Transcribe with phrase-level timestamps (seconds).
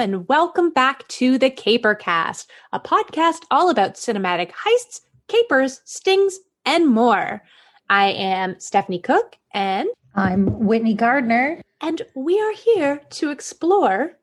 [0.00, 6.88] And welcome back to the Capercast, a podcast all about cinematic heists, capers, stings, and
[6.88, 7.42] more.
[7.90, 11.60] I am Stephanie Cooke, and I'm Whitney Gardner.
[11.82, 14.18] And we are here to explore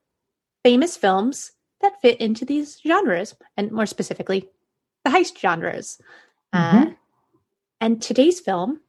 [0.64, 1.52] famous films
[1.82, 4.50] that fit into these genres, and more specifically,
[5.06, 6.02] the heist genres.
[6.56, 6.90] Mm-hmm.
[6.90, 6.94] Uh,
[7.82, 8.82] and today's film,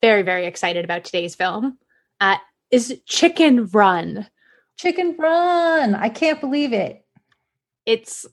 [0.00, 1.76] very, very excited about today's film,
[2.22, 2.38] uh,
[2.70, 4.26] is Chicken Run.
[4.76, 5.94] Chicken Run.
[5.94, 7.04] I can't believe it.
[7.84, 8.26] It's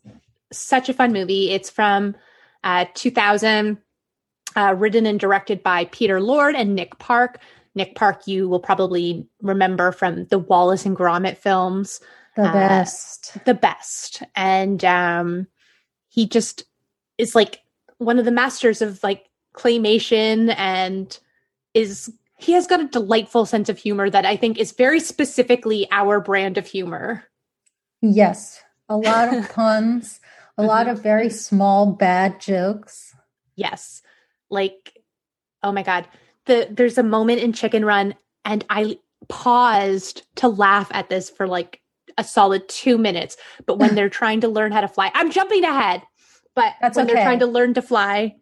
[0.52, 1.52] such a fun movie.
[1.52, 2.16] It's from
[2.64, 3.78] uh, 2000,
[4.56, 7.40] uh, written and directed by Peter Lord and Nick Park.
[7.76, 12.00] Nick Park, you will probably remember from the Wallace and Gromit films.
[12.36, 13.38] The uh, best.
[13.46, 14.24] The best.
[14.36, 15.48] And um,
[16.10, 16.66] he just
[17.18, 17.62] is like
[17.98, 21.18] one of the masters of like claymation and
[21.74, 25.88] is he has got a delightful sense of humor that I think is very specifically
[25.92, 27.26] our brand of humor.
[28.02, 30.20] Yes, a lot of puns,
[30.58, 30.68] a mm-hmm.
[30.68, 33.16] lot of very small bad jokes.
[33.56, 34.02] Yes.
[34.50, 34.98] Like
[35.62, 36.08] oh my god,
[36.46, 41.48] the there's a moment in Chicken Run and I paused to laugh at this for
[41.48, 41.80] like
[42.18, 45.64] a solid 2 minutes, but when they're trying to learn how to fly, I'm jumping
[45.64, 46.04] ahead.
[46.56, 47.16] But That's when okay.
[47.16, 48.36] they're trying to learn to fly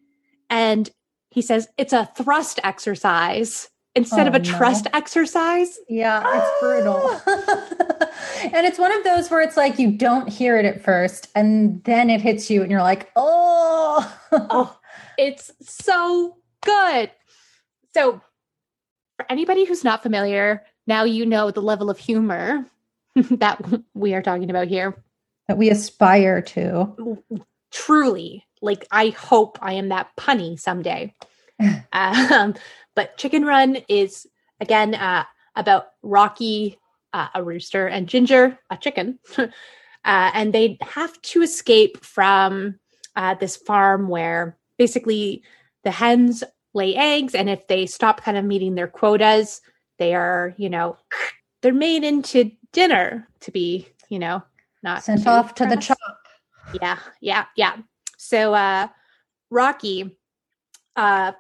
[0.50, 0.89] and
[1.31, 4.58] he says it's a thrust exercise instead oh, of a oh, no.
[4.58, 5.80] trust exercise.
[5.89, 7.09] Yeah, it's brutal.
[8.56, 11.83] and it's one of those where it's like you don't hear it at first and
[11.83, 14.78] then it hits you and you're like, oh, oh
[15.17, 17.11] it's so good.
[17.94, 18.22] So,
[19.17, 22.66] for anybody who's not familiar, now you know the level of humor
[23.16, 23.61] that
[23.94, 25.03] we are talking about here.
[25.48, 27.22] That we aspire to.
[27.72, 28.45] Truly.
[28.61, 31.14] Like, I hope I am that punny someday.
[31.94, 32.55] um,
[32.95, 34.27] but Chicken Run is
[34.60, 35.23] again uh,
[35.55, 36.80] about Rocky,
[37.14, 39.48] uh, a rooster, and Ginger, a chicken, uh,
[40.04, 42.80] and they have to escape from
[43.16, 45.44] uh, this farm where basically
[45.83, 49.61] the hens lay eggs, and if they stop kind of meeting their quotas,
[49.98, 50.98] they are, you know,
[51.61, 54.42] they're made into dinner to be, you know,
[54.83, 55.98] not sent off to the chop.
[56.82, 57.78] Yeah, yeah, yeah.
[58.17, 58.88] So uh
[59.49, 60.17] Rocky
[60.95, 61.33] uh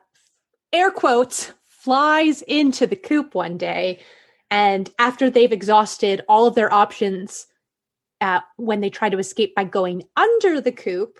[0.73, 3.99] air quotes, flies into the coop one day.
[4.49, 7.47] And after they've exhausted all of their options
[8.19, 11.19] uh, when they try to escape by going under the coop,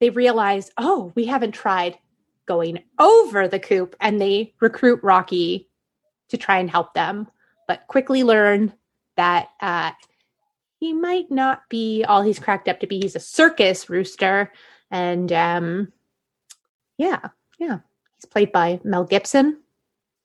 [0.00, 1.96] they realize, oh, we haven't tried
[2.46, 3.94] going over the coop.
[4.00, 5.68] And they recruit Rocky
[6.28, 7.28] to try and help them,
[7.68, 8.72] but quickly learn
[9.16, 9.92] that uh,
[10.80, 12.98] he might not be all he's cracked up to be.
[12.98, 14.52] He's a circus rooster.
[14.90, 15.92] And um,
[16.98, 17.78] yeah, yeah.
[18.22, 19.58] He's played by Mel Gibson.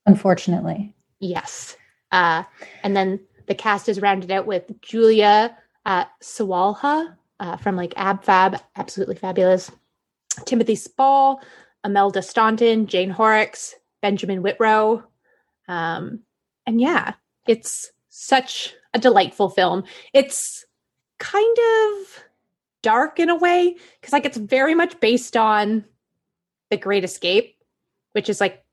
[0.05, 0.93] Unfortunately.
[1.19, 1.75] Yes.
[2.11, 2.43] Uh,
[2.83, 8.23] and then the cast is rounded out with Julia uh, Sawalha uh, from like Ab
[8.23, 9.71] Fab, absolutely fabulous.
[10.45, 11.41] Timothy Spall,
[11.83, 15.03] Imelda Staunton, Jane Horrocks, Benjamin Whitrow.
[15.67, 16.19] Um,
[16.67, 17.13] and yeah,
[17.47, 19.85] it's such a delightful film.
[20.13, 20.65] It's
[21.17, 22.23] kind of
[22.83, 25.83] dark in a way because like it's very much based on
[26.69, 27.56] The Great Escape
[28.13, 28.63] which is like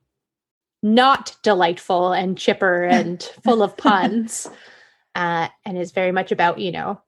[0.85, 4.49] not delightful and chipper and full of puns,
[5.17, 7.01] uh, and is very much about, you know,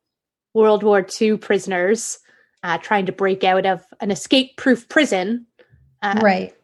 [0.54, 2.19] World War II prisoners
[2.62, 5.47] uh, trying to break out of an escape proof prison.
[6.03, 6.54] Uh, right.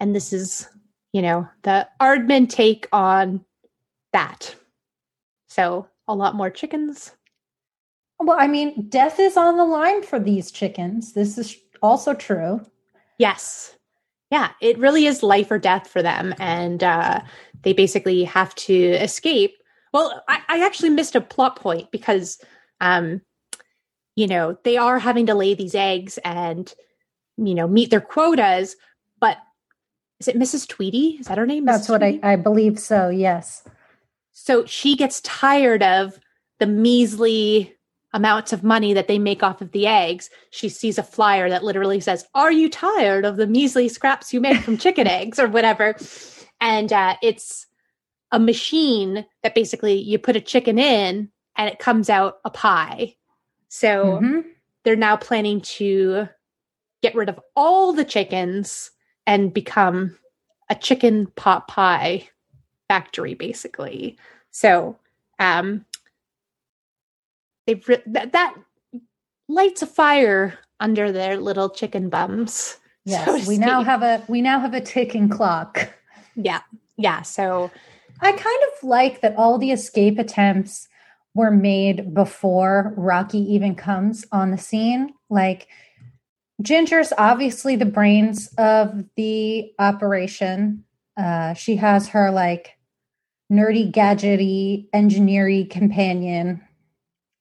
[0.00, 0.66] And this is,
[1.12, 3.44] you know, the Aardman take on
[4.12, 4.54] that.
[5.48, 7.12] So a lot more chickens.
[8.20, 11.12] Well, I mean, death is on the line for these chickens.
[11.12, 12.64] This is also true.
[13.18, 13.77] Yes
[14.30, 16.34] yeah, it really is life or death for them.
[16.38, 17.20] And uh,
[17.62, 19.54] they basically have to escape.
[19.92, 22.38] Well, I, I actually missed a plot point because,
[22.80, 23.22] um,
[24.16, 26.72] you know, they are having to lay these eggs and,
[27.38, 28.76] you know, meet their quotas.
[29.18, 29.38] But
[30.20, 30.68] is it Mrs.
[30.68, 31.16] Tweedy?
[31.20, 31.64] Is that her name?
[31.64, 31.90] That's Mrs.
[31.90, 33.64] what I, I believe so, yes.
[34.32, 36.20] So she gets tired of
[36.58, 37.77] the measly
[38.12, 41.64] amounts of money that they make off of the eggs, she sees a flyer that
[41.64, 45.48] literally says, Are you tired of the measly scraps you make from chicken eggs or
[45.48, 45.94] whatever?
[46.60, 47.66] And uh, it's
[48.32, 53.16] a machine that basically you put a chicken in and it comes out a pie.
[53.68, 54.40] So mm-hmm.
[54.84, 56.28] they're now planning to
[57.02, 58.90] get rid of all the chickens
[59.26, 60.18] and become
[60.70, 62.28] a chicken pot pie
[62.88, 64.18] factory, basically.
[64.50, 64.98] So
[65.38, 65.84] um,
[67.68, 68.54] they've that, that
[69.48, 72.78] lights a fire under their little chicken bums.
[73.04, 73.60] Yes, so we speak.
[73.60, 75.94] now have a we now have a ticking clock.
[76.36, 76.60] Yeah,
[76.98, 77.22] yeah.
[77.22, 77.70] So
[78.20, 80.88] I kind of like that all the escape attempts
[81.34, 85.14] were made before Rocky even comes on the scene.
[85.30, 85.68] Like
[86.60, 90.84] Ginger's obviously the brains of the operation.
[91.16, 92.76] Uh, she has her like
[93.50, 96.60] nerdy, gadgety, engineering companion.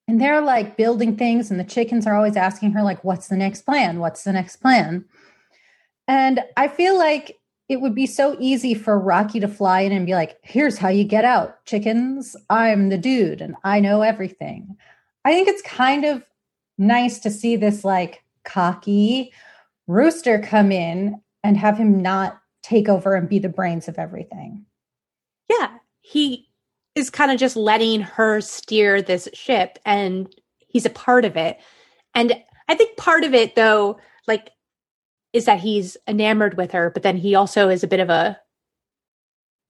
[0.08, 3.36] And they're like building things, and the chickens are always asking her, like, what's the
[3.36, 4.00] next plan?
[4.00, 5.04] What's the next plan?
[6.08, 7.38] And I feel like
[7.70, 10.88] it would be so easy for Rocky to fly in and be like, here's how
[10.88, 12.36] you get out, chickens.
[12.50, 14.78] I'm the dude and I know everything.
[15.26, 16.24] I think it's kind of
[16.78, 19.34] nice to see this like cocky
[19.88, 24.66] rooster come in and have him not take over and be the brains of everything.
[25.50, 25.72] Yeah.
[26.00, 26.47] He
[26.98, 30.34] is kind of just letting her steer this ship and
[30.68, 31.60] he's a part of it.
[32.16, 32.34] And
[32.68, 34.50] I think part of it though, like
[35.32, 38.40] is that he's enamored with her, but then he also is a bit of a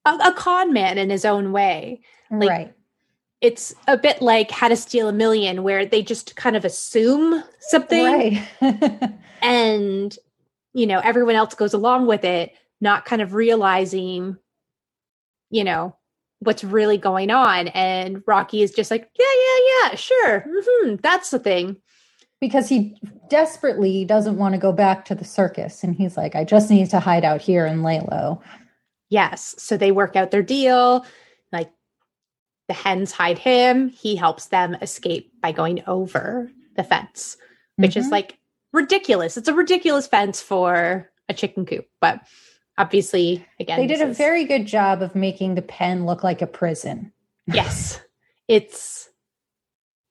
[0.05, 1.99] a, a con man in his own way.
[2.31, 2.73] Like, right.
[3.41, 7.43] It's a bit like How to Steal a Million, where they just kind of assume
[7.59, 9.13] something, right.
[9.43, 10.17] and
[10.73, 14.37] you know everyone else goes along with it, not kind of realizing,
[15.51, 15.96] you know,
[16.39, 17.69] what's really going on.
[17.69, 21.77] And Rocky is just like, yeah, yeah, yeah, sure, mm-hmm, that's the thing.
[22.39, 22.95] Because he
[23.29, 25.83] desperately doesn't want to go back to the circus.
[25.83, 28.41] And he's like i just need to hide out here and lay low
[29.09, 29.55] yes.
[29.57, 31.05] So they work out their deal.
[31.51, 31.71] Like
[32.67, 33.89] the hens hide him.
[33.89, 37.37] He helps them escape by going over the fence
[37.77, 37.99] which mm-hmm.
[37.99, 38.37] is like
[38.73, 39.37] ridiculous.
[39.37, 42.21] It's a ridiculous fence for a chicken coop but
[42.77, 44.17] obviously again they did a is...
[44.17, 47.11] very good job of making the pen look like a prison
[47.47, 47.99] yes
[48.47, 49.09] it's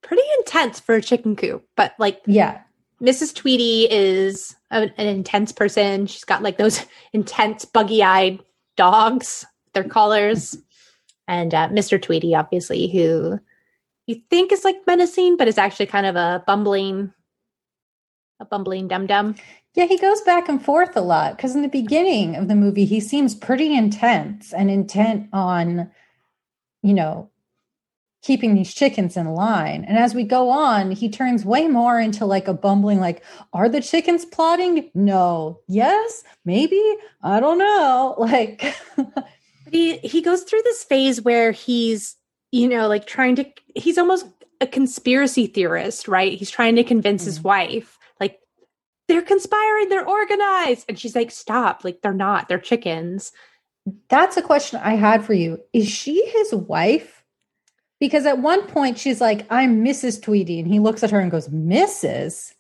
[0.07, 1.67] pretty intense for a chicken coop.
[1.77, 2.61] But like, yeah,
[3.03, 3.35] Mrs.
[3.35, 6.07] Tweedy is a, an intense person.
[6.07, 8.41] She's got like those intense, buggy eyed
[8.77, 10.57] dogs, their collars.
[11.29, 12.01] and uh, Mr.
[12.01, 13.39] Tweedy, obviously, who
[14.07, 17.13] you think is like menacing, but is actually kind of a bumbling,
[18.39, 19.35] a bumbling dum dum.
[19.77, 22.87] Yeah, he goes back and forth a lot because in the beginning of the movie,
[22.87, 25.91] he seems pretty intense and intent on,
[26.83, 27.31] you know,
[28.23, 29.85] keeping these chickens in line.
[29.85, 33.69] And as we go on, he turns way more into like a bumbling, like, are
[33.69, 34.91] the chickens plotting?
[34.95, 35.61] No.
[35.69, 36.83] Yes, maybe.
[37.23, 38.15] I don't know.
[38.27, 38.75] Like
[39.71, 42.17] he he goes through this phase where he's,
[42.51, 43.45] you know, like trying to
[43.75, 44.27] he's almost
[44.61, 46.33] a conspiracy theorist, right?
[46.33, 47.99] He's trying to convince mm his wife,
[49.09, 50.87] they're conspiring, they're organized.
[50.89, 53.33] And she's like, stop, like they're not, they're chickens.
[54.09, 55.61] That's a question I had for you.
[55.73, 57.25] Is she his wife?
[58.01, 60.21] Because at one point she's like, I'm Mrs.
[60.21, 60.59] Tweedy.
[60.59, 62.55] And he looks at her and goes, Mrs.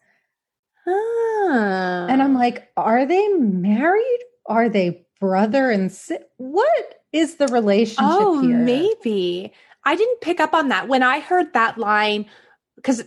[0.87, 2.07] Ah.
[2.09, 4.21] And I'm like, are they married?
[4.47, 8.57] Are they brother and si- what is the relationship oh, here?
[8.57, 9.53] Maybe.
[9.85, 10.89] I didn't pick up on that.
[10.89, 12.27] When I heard that line,
[12.77, 13.03] because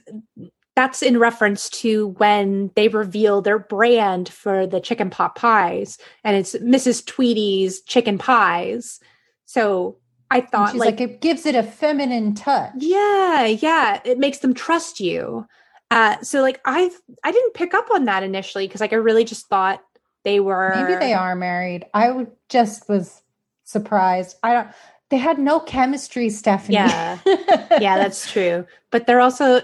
[0.80, 6.38] that's in reference to when they reveal their brand for the chicken pot pies, and
[6.38, 7.06] it's Mrs.
[7.06, 9.02] Tweedy's chicken pies.
[9.44, 9.98] So
[10.32, 12.72] I thought like, like, it gives it a feminine touch.
[12.78, 14.00] Yeah, yeah.
[14.06, 15.46] It makes them trust you.
[15.92, 16.90] Uh, so like I
[17.26, 19.84] I didn't pick up on that initially because like I really just thought
[20.24, 21.88] they were maybe they are married.
[21.94, 23.22] I just was
[23.66, 24.38] surprised.
[24.44, 24.68] I don't
[25.10, 26.76] they had no chemistry, Stephanie.
[26.76, 27.18] Yeah.
[27.26, 28.66] yeah, that's true.
[28.92, 29.62] But they're also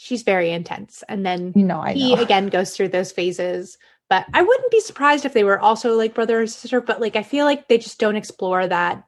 [0.00, 1.04] she's very intense.
[1.10, 2.22] And then you know, I he know.
[2.22, 3.76] again goes through those phases.
[4.08, 7.16] But I wouldn't be surprised if they were also like brother or sister, but like
[7.16, 9.04] I feel like they just don't explore that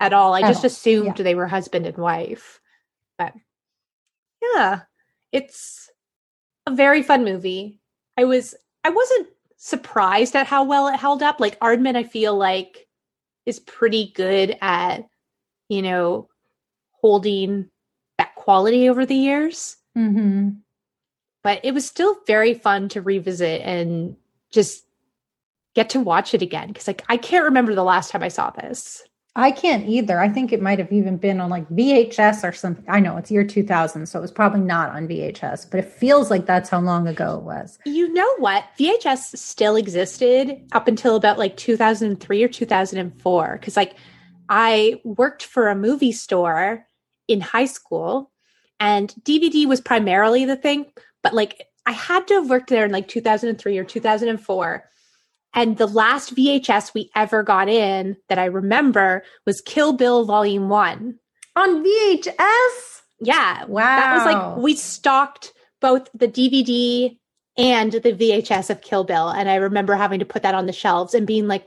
[0.00, 0.34] at all.
[0.34, 0.66] I at just all.
[0.66, 1.24] assumed yeah.
[1.24, 2.60] they were husband and wife.
[3.18, 3.32] But
[4.42, 4.82] yeah,
[5.32, 5.90] it's
[6.66, 7.80] a very fun movie.
[8.18, 11.40] I was I wasn't surprised at how well it held up.
[11.40, 12.86] Like Aardman, I feel like
[13.46, 15.08] is pretty good at,
[15.70, 16.28] you know,
[17.00, 17.70] holding
[18.18, 19.78] that quality over the years.
[19.96, 20.50] Mm-hmm.
[21.42, 24.16] But it was still very fun to revisit and
[24.50, 24.84] just
[25.74, 28.50] get to watch it again because like I can't remember the last time I saw
[28.50, 29.02] this.
[29.36, 30.20] I can't either.
[30.20, 32.84] I think it might have even been on like VHS or something.
[32.88, 36.30] I know it's year 2000, so it was probably not on VHS, but it feels
[36.30, 37.76] like that's how long ago it was.
[37.84, 38.64] You know what?
[38.78, 43.96] VHS still existed up until about like 2003 or 2004 cuz like
[44.48, 46.86] I worked for a movie store
[47.26, 48.30] in high school
[48.84, 50.86] and DVD was primarily the thing,
[51.22, 54.84] but like I had to have worked there in like 2003 or 2004
[55.54, 60.68] and the last VHS we ever got in that I remember was Kill Bill Volume
[60.68, 61.18] 1.
[61.56, 63.02] On VHS?
[63.20, 63.64] Yeah.
[63.66, 63.84] Wow.
[63.84, 67.16] That was like, we stocked both the DVD
[67.56, 69.28] and the VHS of Kill Bill.
[69.28, 71.66] And I remember having to put that on the shelves and being like,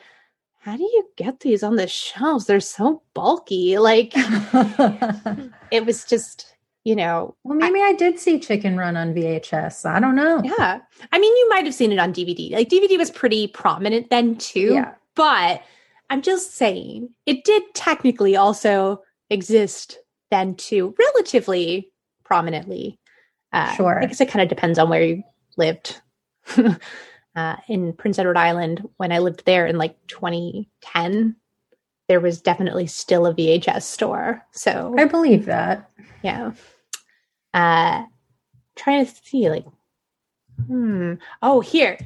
[0.60, 2.46] how do you get these on the shelves?
[2.46, 3.78] They're so bulky.
[3.78, 4.12] Like
[5.72, 6.57] it was just,
[6.88, 7.36] you know.
[7.44, 9.86] Well, maybe I, I, did see Chicken Run on VHS.
[9.86, 10.42] I don't know.
[10.42, 10.80] Yeah.
[11.12, 12.54] I mean, you might have seen it on DVD.
[12.54, 14.76] Like DVD was pretty prominent then too.
[14.76, 14.94] Yeah.
[15.14, 15.64] But
[16.10, 19.98] I'm just saying, it did technically also exist
[20.32, 21.92] then too, relatively
[22.24, 22.98] prominently.
[23.52, 24.02] Uh, sure.
[24.02, 25.24] I guess it kind of depends on where you
[25.58, 26.00] lived.
[27.36, 31.36] uh, in Prince Edward Island, when I lived there in like 2010,
[32.08, 34.42] there was definitely still a VHS store.
[34.52, 35.92] So I believe that.
[36.24, 36.54] Yeah.
[37.54, 38.04] Uh,
[38.76, 39.66] trying to see like,
[40.66, 41.14] hmm.
[41.42, 41.98] Oh, here.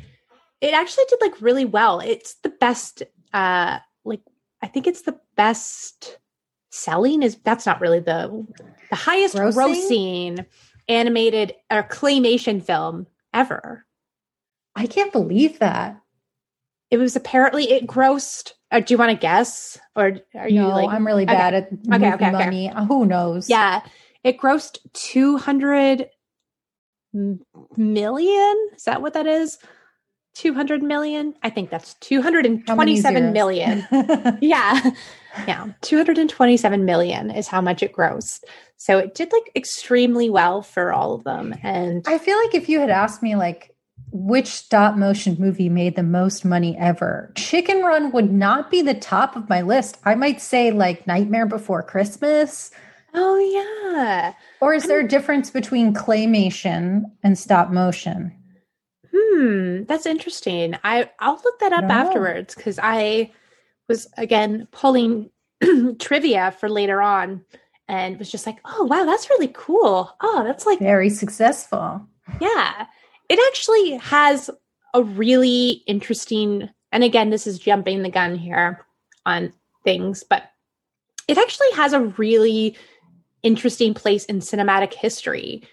[0.62, 2.00] It actually did like really well.
[2.00, 3.04] It's the best.
[3.34, 4.22] Uh, like
[4.62, 6.18] I think it's the best
[6.70, 8.46] selling is that's not really the
[8.90, 10.46] the highest grossing, grossing
[10.88, 13.86] animated or claymation film ever.
[14.76, 16.00] I can't believe that.
[16.92, 18.54] It was apparently it grossed.
[18.72, 20.90] Or uh, do you want to guess, or are you no, like?
[20.90, 21.68] I'm really bad okay.
[21.90, 22.72] at okay, okay, money.
[22.72, 22.86] Okay.
[22.86, 23.50] Who knows?
[23.50, 23.82] Yeah,
[24.24, 26.10] it grossed two hundred
[27.14, 28.70] million.
[28.76, 29.58] Is that what that is?
[30.36, 31.34] 200 million.
[31.44, 33.86] I think that's 227 million.
[34.42, 34.92] yeah.
[35.48, 35.68] Yeah.
[35.82, 38.44] 227 million is how much it grossed.
[38.78, 41.54] So it did like extremely well for all of them.
[41.64, 43.76] And I feel like if you had asked me like
[44.14, 48.94] which stop motion movie made the most money ever, Chicken Run would not be the
[48.94, 49.98] top of my list.
[50.06, 52.72] I might say like Nightmare Before Christmas.
[53.14, 54.34] Oh yeah.
[54.62, 58.36] Or is there a difference between claymation and stop motion?
[59.14, 60.76] Hmm, that's interesting.
[60.84, 63.32] I I'll look that up afterwards because I
[63.90, 65.30] was again pulling
[66.00, 67.44] trivia for later on
[67.88, 70.16] and was just like, oh wow, that's really cool.
[70.22, 72.02] Oh, that's like very successful.
[72.40, 72.86] Yeah.
[73.28, 74.50] It actually has
[74.94, 78.86] a really interesting and again, this is jumping the gun here
[79.26, 79.54] on
[79.84, 80.52] things, but
[81.28, 82.76] it actually has a really
[83.44, 85.64] interesting place in cinematic history.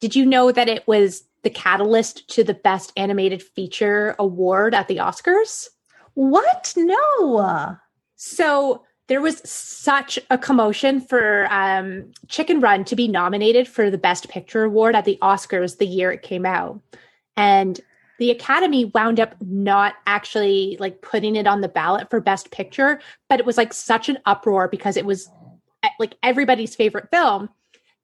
[0.00, 4.88] Did you know that it was the catalyst to the Best Animated Feature award at
[4.88, 5.68] the Oscars.
[6.14, 6.72] What?
[6.76, 7.76] No.
[8.16, 13.98] So there was such a commotion for um, Chicken Run to be nominated for the
[13.98, 16.80] Best Picture award at the Oscars the year it came out.
[17.36, 17.80] And
[18.18, 23.00] the Academy wound up not actually like putting it on the ballot for Best Picture,
[23.28, 25.28] but it was like such an uproar because it was
[25.98, 27.48] like everybody's favorite film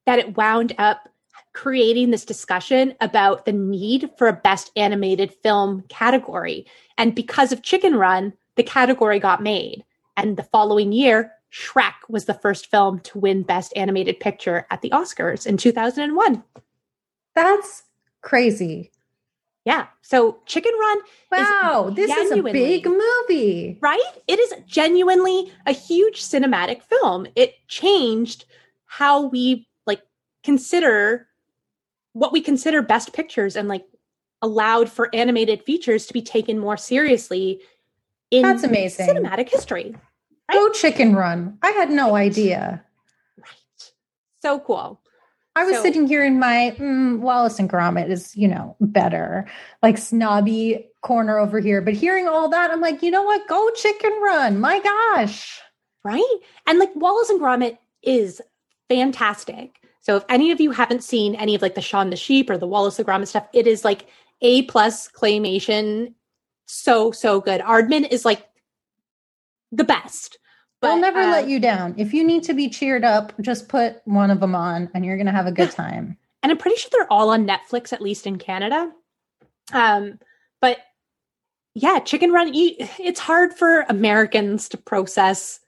[0.06, 1.08] that it wound up
[1.52, 6.66] creating this discussion about the need for a best animated film category.
[6.96, 9.84] And because of Chicken Run, the category got made.
[10.16, 14.82] And the following year, Shrek was the first film to win Best Animated Picture at
[14.82, 16.42] the Oscars in 2001.
[17.34, 17.84] That's
[18.20, 18.90] crazy.
[19.68, 19.86] Yeah.
[20.00, 20.98] So Chicken Run.
[21.30, 23.76] Wow, is this is a big movie.
[23.82, 24.00] Right?
[24.26, 27.26] It is genuinely a huge cinematic film.
[27.36, 28.46] It changed
[28.86, 30.00] how we like
[30.42, 31.28] consider
[32.14, 33.84] what we consider best pictures and like
[34.40, 37.60] allowed for animated features to be taken more seriously
[38.30, 39.06] in That's amazing.
[39.06, 39.94] cinematic history.
[40.48, 40.54] Right?
[40.54, 41.58] Go Chicken Run.
[41.62, 42.82] I had no idea.
[43.36, 43.92] Right.
[44.40, 45.02] So cool.
[45.58, 49.44] I was so, sitting here in my mm, Wallace and Gromit is, you know, better,
[49.82, 51.80] like snobby corner over here.
[51.80, 53.48] But hearing all that, I'm like, you know what?
[53.48, 54.60] Go Chicken Run.
[54.60, 55.60] My gosh.
[56.04, 56.38] Right.
[56.68, 58.40] And like Wallace and Gromit is
[58.88, 59.80] fantastic.
[60.00, 62.56] So if any of you haven't seen any of like the Shaun the Sheep or
[62.56, 64.06] the Wallace the Gromit stuff, it is like
[64.42, 66.14] A plus claymation.
[66.66, 67.60] So, so good.
[67.62, 68.46] Aardman is like
[69.72, 70.38] the best.
[70.80, 71.94] But, They'll never uh, let you down.
[71.96, 75.16] If you need to be cheered up, just put one of them on and you're
[75.16, 76.16] going to have a good time.
[76.42, 78.92] and I'm pretty sure they're all on Netflix, at least in Canada.
[79.72, 80.18] Um,
[80.60, 80.78] but
[81.74, 85.60] yeah, Chicken Run, it's hard for Americans to process,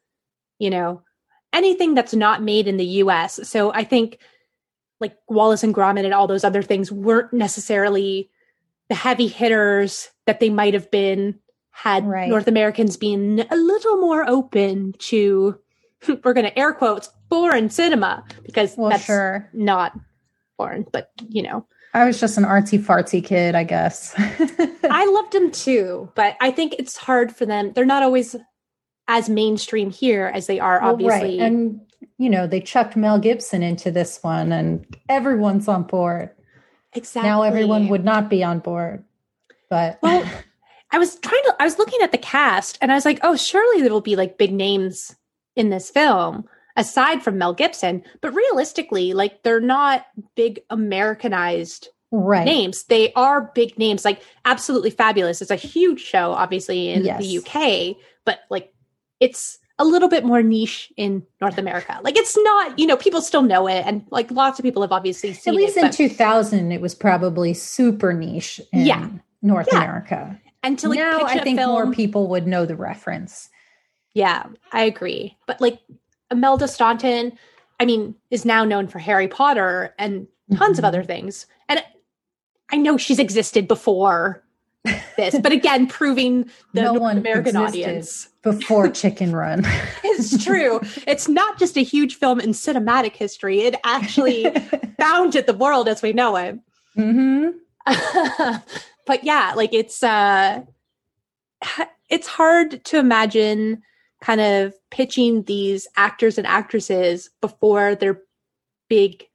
[0.58, 1.02] you know,
[1.52, 3.40] anything that's not made in the US.
[3.48, 4.18] So I think
[5.00, 8.30] like Wallace and Gromit and all those other things weren't necessarily
[8.88, 11.38] the heavy hitters that they might have been
[11.70, 12.28] had right.
[12.28, 15.58] North Americans been a little more open to
[16.24, 19.48] we're going to air quotes foreign cinema because well, that's sure.
[19.52, 19.98] not
[20.56, 21.66] foreign, but you know.
[21.92, 24.14] I was just an artsy fartsy kid, I guess.
[24.18, 27.72] I loved them too, but I think it's hard for them.
[27.72, 28.36] They're not always
[29.10, 31.40] as mainstream here as they are well, obviously right.
[31.40, 31.80] and
[32.16, 36.30] you know they chucked mel gibson into this one and everyone's on board
[36.92, 39.04] exactly now everyone would not be on board
[39.68, 40.24] but well
[40.92, 43.37] i was trying to i was looking at the cast and i was like oh
[43.37, 45.14] surely there will be like big names
[45.56, 46.44] in this film
[46.76, 50.06] aside from mel gibson but realistically like they're not
[50.37, 52.44] big americanized right.
[52.44, 52.85] names.
[52.85, 55.40] They are big names, like absolutely fabulous.
[55.40, 57.20] It's a huge show, obviously, in Yes.
[57.20, 58.73] the UK, but like
[59.20, 61.99] it's a little bit more niche in North America.
[62.02, 64.92] Like it's not, you know, people still know it, and like lots of people have
[64.92, 65.56] obviously seen it.
[65.56, 65.80] At least it.
[65.80, 69.09] in but- 2000, it was probably super niche in Yeah.
[69.42, 69.78] North Yeah.
[69.78, 70.40] America.
[70.62, 73.48] And to like now, I think more people would know the reference.
[74.14, 75.36] Yeah, I agree.
[75.46, 75.78] But like
[76.30, 77.32] Imelda Staunton,
[77.78, 80.26] I mean, is now known for Harry Potter and
[80.56, 80.88] tons of Mhm.
[80.88, 81.46] other things.
[81.68, 81.82] And
[82.72, 84.42] I know she's existed before
[85.16, 88.28] this, but again, proving the No North one American audience.
[88.42, 89.64] Before Chicken Run.
[90.02, 90.80] It's true.
[91.06, 93.60] it's not just a huge film in cinematic history.
[93.60, 94.44] It actually
[94.98, 96.58] founded the world as we know it.
[96.94, 97.48] hmm
[99.10, 100.62] but yeah, like it's uh
[102.08, 103.82] it's hard to imagine
[104.20, 108.20] kind of pitching these actors and actresses before their
[108.88, 109.26] big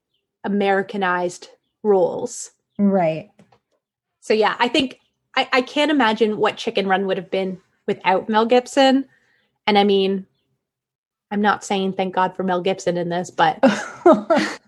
[0.45, 1.49] Americanized
[1.83, 2.51] roles.
[2.79, 3.31] Right.
[4.21, 5.01] So yeah, I think
[5.35, 9.03] I, I can't imagine what Chicken Run would have been without Mel Gibson.
[9.67, 10.25] And I mean,
[11.31, 13.59] I'm not saying thank God for Mel Gibson in this, but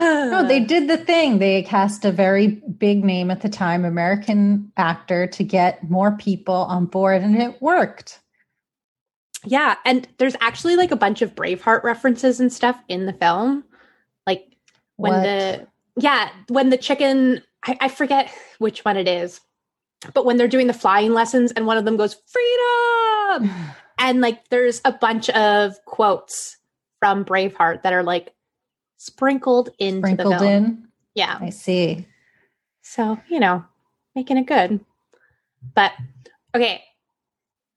[0.00, 1.38] no, they did the thing.
[1.38, 6.54] They cast a very big name at the time, American actor, to get more people
[6.54, 8.20] on board, and it worked.
[9.44, 13.64] Yeah, and there's actually like a bunch of Braveheart references and stuff in the film.
[14.26, 14.56] Like
[14.96, 15.22] when What?
[15.22, 19.40] the yeah, when the chicken I, I forget which one it is,
[20.14, 23.50] but when they're doing the flying lessons and one of them goes, Freedom!
[24.00, 26.56] And like there's a bunch of quotes
[27.00, 28.32] from Braveheart that are like
[28.98, 30.52] sprinkled into the sprinkled film.
[30.52, 30.88] in.
[31.14, 31.38] Yeah.
[31.40, 32.06] I see.
[32.82, 33.64] So, you know,
[34.14, 34.80] making it good.
[35.74, 35.92] But
[36.54, 36.84] okay,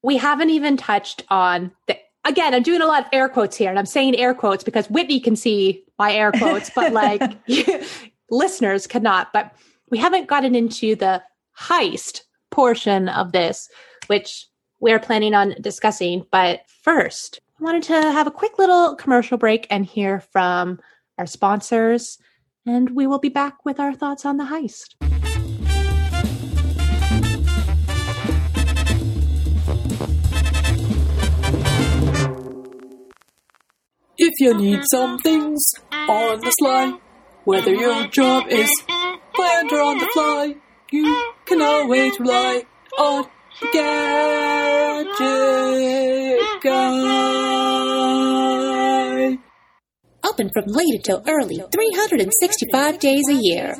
[0.02, 3.70] we haven't even touched on the again, I'm doing a lot of air quotes here,
[3.70, 7.22] and I'm saying air quotes because Whitney can see my air quotes, but like
[8.30, 9.32] listeners cannot.
[9.32, 9.52] But
[9.90, 11.22] we haven't gotten into the
[11.58, 13.68] heist portion of this,
[14.06, 14.46] which
[14.80, 16.26] we're planning on discussing.
[16.30, 20.80] But first, I wanted to have a quick little commercial break and hear from
[21.18, 22.18] our sponsors,
[22.66, 24.94] and we will be back with our thoughts on the heist.
[34.18, 36.98] If you need some things on the sly,
[37.44, 38.70] whether your job is
[39.34, 40.54] planned or on the fly,
[40.92, 42.62] you can always rely
[42.98, 43.26] on
[43.60, 45.10] the Gadget
[46.62, 47.41] Guy.
[50.32, 53.76] Open from late until early, 365 days a year.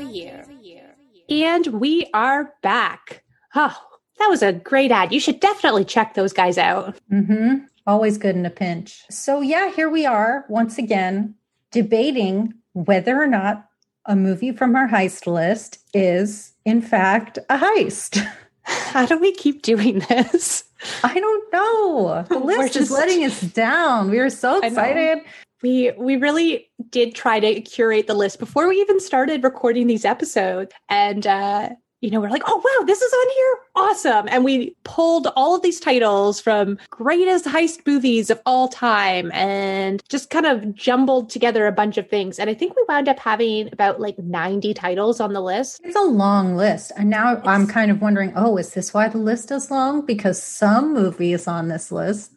[1.30, 3.22] And we are back.
[3.54, 3.74] Oh,
[4.18, 5.14] that was a great ad.
[5.14, 6.98] You should definitely check those guys out.
[7.10, 7.64] Mm-hmm.
[7.86, 9.02] Always good in a pinch.
[9.10, 11.36] So, yeah, here we are once again
[11.70, 13.66] debating whether or not
[14.04, 18.22] a movie from our heist list is, in fact, a heist.
[18.64, 20.64] How do we keep doing this?
[21.02, 22.26] I don't know.
[22.28, 24.10] The We're list is just- letting us down.
[24.10, 25.20] We were so excited.
[25.62, 30.04] We we really did try to curate the list before we even started recording these
[30.04, 30.72] episodes.
[30.88, 31.70] And uh,
[32.02, 33.58] you know, we're like, oh wow, this is on here.
[33.76, 34.28] Awesome.
[34.28, 40.02] And we pulled all of these titles from greatest heist movies of all time and
[40.08, 42.40] just kind of jumbled together a bunch of things.
[42.40, 45.80] And I think we wound up having about like 90 titles on the list.
[45.84, 46.90] It's a long list.
[46.96, 50.04] And now I'm kind of wondering oh, is this why the list is long?
[50.04, 52.32] Because some movies on this list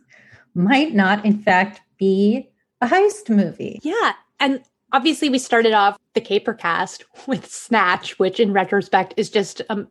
[0.54, 2.50] might not, in fact, be
[2.86, 3.80] a heist movie.
[3.84, 4.14] Yeah.
[4.40, 9.62] And obviously, we started off the Caper cast with Snatch, which in retrospect is just
[9.70, 9.88] um,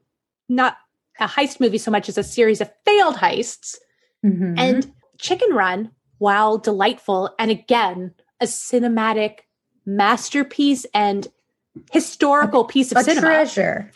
[0.49, 0.79] not
[1.21, 3.77] a heist movie so much as a series of failed heists.
[4.25, 4.59] Mhm.
[4.59, 9.41] And Chicken Run, while delightful and again, a cinematic
[9.87, 11.29] masterpiece and
[11.93, 13.91] historical piece of a cinema treasure.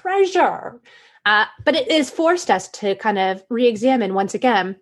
[0.00, 0.80] treasure.
[1.24, 4.76] Uh, but it has forced us to kind of re examine once again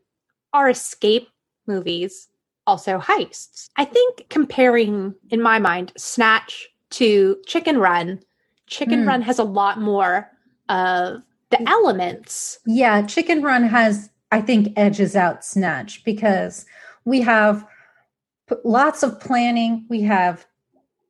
[0.53, 1.29] our escape
[1.67, 2.29] movies
[2.67, 3.69] also heists?
[3.77, 8.21] I think comparing, in my mind, Snatch to Chicken Run,
[8.67, 9.09] Chicken Hmm.
[9.09, 10.31] Run has a lot more
[10.69, 12.59] of the elements.
[12.67, 16.65] Yeah, Chicken Run has, I think, edges out Snatch because
[17.05, 17.67] we have
[18.65, 19.87] lots of planning.
[19.89, 20.47] We have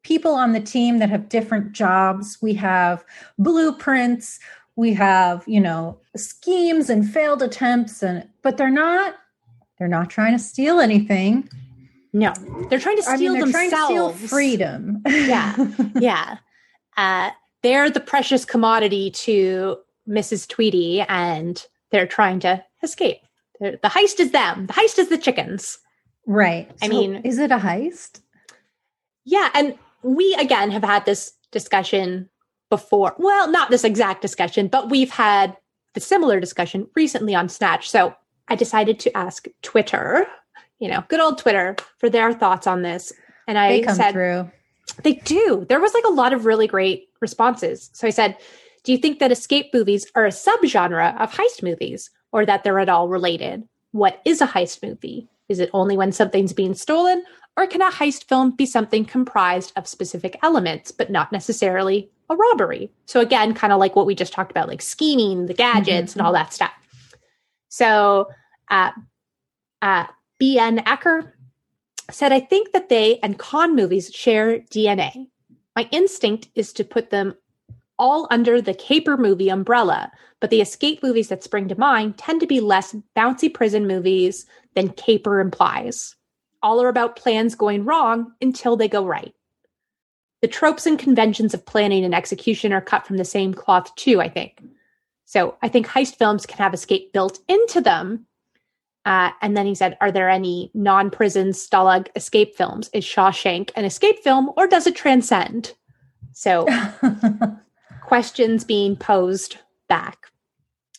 [0.03, 2.39] people on the team that have different jobs.
[2.41, 3.05] We have
[3.39, 4.41] blueprints.
[4.77, 9.17] We have, you know, schemes and failed attempts, and but they're not.
[9.81, 11.49] They're not trying to steal anything.
[12.13, 12.33] No,
[12.69, 13.71] they're trying to I steal mean, they're themselves.
[13.73, 15.03] trying to steal freedom.
[15.07, 15.67] Yeah.
[15.99, 16.37] yeah.
[16.97, 17.31] Uh,
[17.63, 20.47] they're the precious commodity to Mrs.
[20.47, 23.19] Tweedy, and they're trying to escape.
[23.59, 24.67] They're- the heist is them.
[24.67, 25.79] The heist is the chickens.
[26.27, 26.71] right.
[26.83, 28.21] I So mean- is it a heist?
[29.25, 32.29] Yeah, and we again have had this discussion
[32.69, 33.15] before.
[33.19, 35.57] Well, not this exact discussion, but we've had
[35.95, 37.89] the similar discussion recently on Snatch.
[37.89, 38.15] So
[38.51, 40.27] I decided to ask Twitter,
[40.81, 43.13] you know, good old Twitter, for their thoughts on this.
[43.47, 44.51] And I They come said, through.
[45.03, 45.65] they do.
[45.69, 47.91] There was like a lot of really great responses.
[47.93, 48.37] So I said,
[48.85, 52.81] Do you think that escape movies are a subgenre of heist movies or that they're
[52.81, 53.63] at all related?
[53.93, 55.29] What is a heist movie?
[55.49, 57.25] Is it only when something's being stolen?
[57.57, 62.37] Or can a heist film be something comprised of specific elements, but not necessarily a
[62.37, 62.91] robbery?
[63.07, 66.21] So, again, kind of like what we just talked about, like scheming, the gadgets, mm-hmm.
[66.21, 66.73] and all that stuff.
[67.71, 68.29] So,
[68.69, 68.91] uh,
[69.81, 70.07] uh,
[70.43, 71.33] BN Ecker
[72.11, 75.29] said, I think that they and con movies share DNA.
[75.77, 77.35] My instinct is to put them
[77.99, 82.41] all under the caper movie umbrella, but the escape movies that spring to mind tend
[82.41, 86.17] to be less bouncy prison movies than caper implies.
[86.63, 89.35] All are about plans going wrong until they go right.
[90.43, 94.21] The tropes and conventions of planning and execution are cut from the same cloth, too,
[94.21, 94.61] I think.
[95.31, 98.27] So I think heist films can have escape built into them,
[99.05, 102.91] uh, and then he said, Are there any non prison Stalag escape films?
[102.93, 105.75] Is Shawshank an escape film or does it transcend?
[106.33, 106.67] So,
[108.03, 110.19] questions being posed back.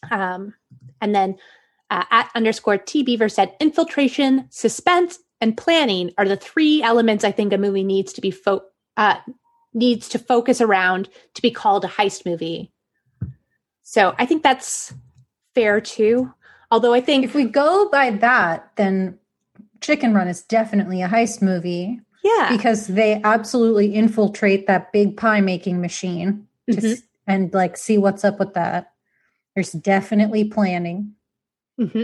[0.09, 0.53] Um,
[1.01, 1.35] and then
[1.89, 7.33] uh, at underscore T Beaver said, Infiltration, suspense, and planning are the three elements I
[7.33, 8.63] think a movie needs to be fo-
[8.95, 9.17] uh,
[9.73, 12.71] needs to focus around to be called a heist movie.
[13.91, 14.93] So I think that's
[15.53, 16.33] fair too.
[16.71, 19.19] Although I think if we go by that, then
[19.81, 25.41] Chicken Run is definitely a heist movie yeah, because they absolutely infiltrate that big pie
[25.41, 26.93] making machine Mhm.
[26.93, 28.93] s- and like see what's up with that.
[29.55, 31.13] There's definitely planning.
[31.77, 32.03] hmm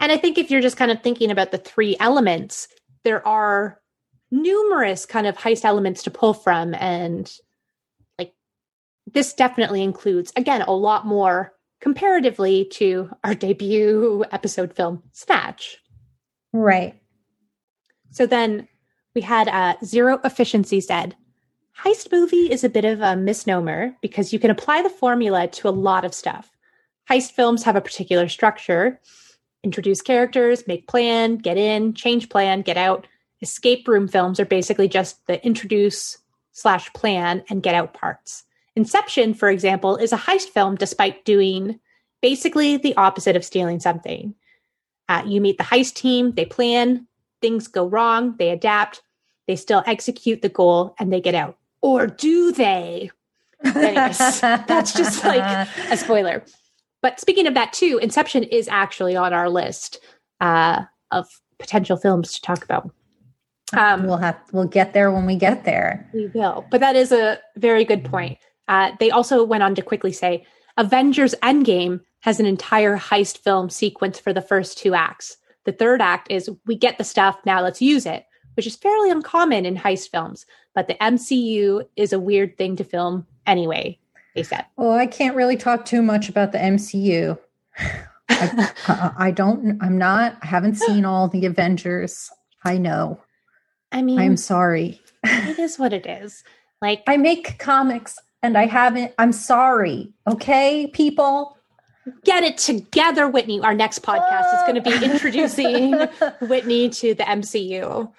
[0.00, 2.66] And I think if you're just kind of thinking about the three elements,
[3.04, 3.80] there are
[4.32, 6.74] numerous kind of heist elements to pull from.
[6.74, 7.32] And
[9.12, 15.78] this definitely includes, again, a lot more comparatively to our debut episode film, Snatch.
[16.52, 17.00] Right.
[18.10, 18.68] So then
[19.14, 21.16] we had uh, Zero Efficiency said,
[21.78, 25.68] Heist movie is a bit of a misnomer because you can apply the formula to
[25.68, 26.50] a lot of stuff.
[27.08, 29.00] Heist films have a particular structure
[29.62, 33.06] introduce characters, make plan, get in, change plan, get out.
[33.42, 36.18] Escape room films are basically just the introduce
[36.52, 38.44] slash plan and get out parts.
[38.76, 41.80] Inception, for example, is a heist film despite doing
[42.22, 44.34] basically the opposite of stealing something.
[45.08, 47.06] Uh, you meet the heist team, they plan,
[47.40, 49.02] things go wrong, they adapt,
[49.46, 51.58] they still execute the goal, and they get out.
[51.82, 53.10] Or do they?
[53.64, 56.44] Anyways, that's just like a spoiler.
[57.02, 59.98] But speaking of that, too, Inception is actually on our list
[60.40, 61.26] uh, of
[61.58, 62.90] potential films to talk about.
[63.76, 66.08] Um, we'll have we'll get there when we get there.
[66.12, 66.66] we will.
[66.70, 68.38] But that is a very good point.
[68.70, 73.68] Uh, they also went on to quickly say Avengers Endgame has an entire heist film
[73.68, 75.36] sequence for the first two acts.
[75.64, 79.10] The third act is we get the stuff, now let's use it, which is fairly
[79.10, 80.46] uncommon in heist films.
[80.72, 83.98] But the MCU is a weird thing to film anyway,
[84.36, 84.64] they said.
[84.76, 87.36] Well, I can't really talk too much about the MCU.
[87.76, 89.82] I, I, I don't.
[89.82, 90.36] I'm not.
[90.42, 92.30] I haven't seen all the Avengers.
[92.64, 93.20] I know.
[93.90, 95.00] I mean, I'm sorry.
[95.24, 96.44] it is what it is.
[96.80, 99.12] Like, I make comics and I haven't.
[99.18, 100.12] I'm sorry.
[100.26, 101.56] Okay, people.
[102.24, 103.60] get it together, Whitney.
[103.60, 105.92] Our next podcast is going to be introducing
[106.48, 108.10] Whitney to the MCU.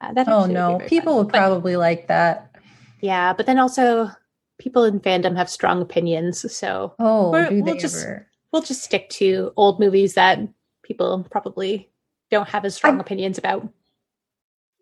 [0.00, 1.16] Uh, that Oh actually would be no, people fun.
[1.18, 2.56] would But- probably like that.
[3.00, 4.10] yeah, but then also
[4.58, 8.26] people in fandom have strong opinions, so Oh, we'll they just- ever?
[8.52, 10.40] we'll just stick to old movies that
[10.82, 11.88] people probably
[12.30, 13.62] don't have as strong I- opinions about.
[13.62, 13.66] I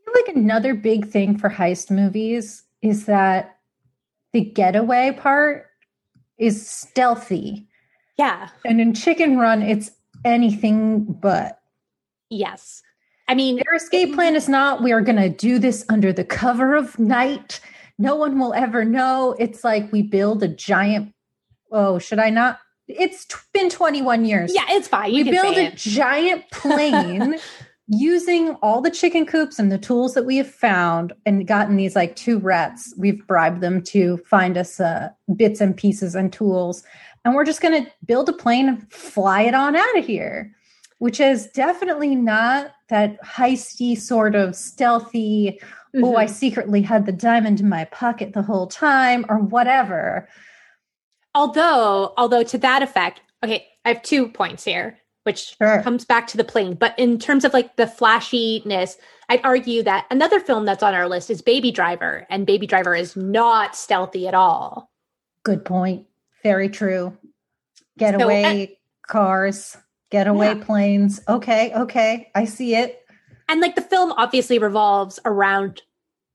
[0.05, 3.56] feel like another big thing for heist movies is that
[4.37, 5.65] the getaway part
[6.37, 7.67] is stealthy.
[8.19, 8.51] Yeah.
[8.67, 9.91] And in Chicken Run, it's
[10.27, 11.59] anything but.
[12.29, 12.83] Yes.
[13.29, 16.23] I mean, Their escape plan is not, we are going to do this under the
[16.23, 17.61] cover of night.
[17.99, 19.35] No one will ever know.
[19.39, 21.15] It's like we build a giant,
[21.73, 22.59] oh, should I not?
[22.89, 24.55] It's t- been 21 years.
[24.55, 25.15] yeah, it's fine.
[25.15, 25.77] You we build a it.
[25.77, 27.37] giant plane
[27.89, 31.95] using all the chicken coops and the tools that we have found and gotten these
[31.95, 36.83] like two rats we've bribed them to find us uh, bits and pieces and tools.
[37.25, 40.53] And we're just going to build a plane and fly it on out of here
[40.99, 45.61] which is definitely not that heisty sort of stealthy
[45.97, 46.31] oh i Mhm.
[46.31, 50.27] secretly had the diamond in my pocket the whole time or whatever.
[51.35, 55.83] Although although to that effect okay i have two points here which Sure.
[55.83, 58.97] comes back to the plane but in terms of like the flashiness
[59.29, 62.95] i'd argue that another film that's on our list is baby driver and baby driver
[62.95, 64.91] is not stealthy at all
[65.43, 66.07] Good point.
[66.43, 67.17] Very true.
[67.23, 69.77] So, Getaway cars,
[70.11, 70.65] getaway Yeah.
[70.65, 71.21] planes.
[71.29, 72.31] Okay, okay.
[72.35, 73.01] I see it.
[73.49, 75.83] and like the film obviously revolves around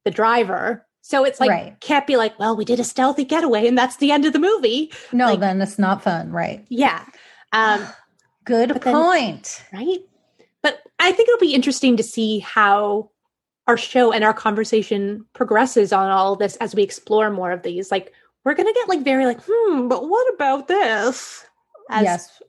[0.06, 0.86] the driver.
[1.02, 1.76] So it's like Right.
[1.82, 4.40] can't be like, well, we did a stealthy getaway and that's the end of the
[4.40, 4.94] movie.
[5.12, 6.66] No, Like- then it's not fun, right?
[6.70, 7.04] Yeah.
[7.52, 7.86] Um,
[8.52, 9.64] Good But then- point.
[9.72, 10.00] right?
[10.62, 13.10] But I think it'll be interesting to see how
[13.68, 17.92] our show and our conversation progresses on all this as we explore more of these.
[17.92, 18.12] Like
[18.44, 21.46] we're gonna get like very like, hmm, but what about this?
[21.90, 22.42] As yes,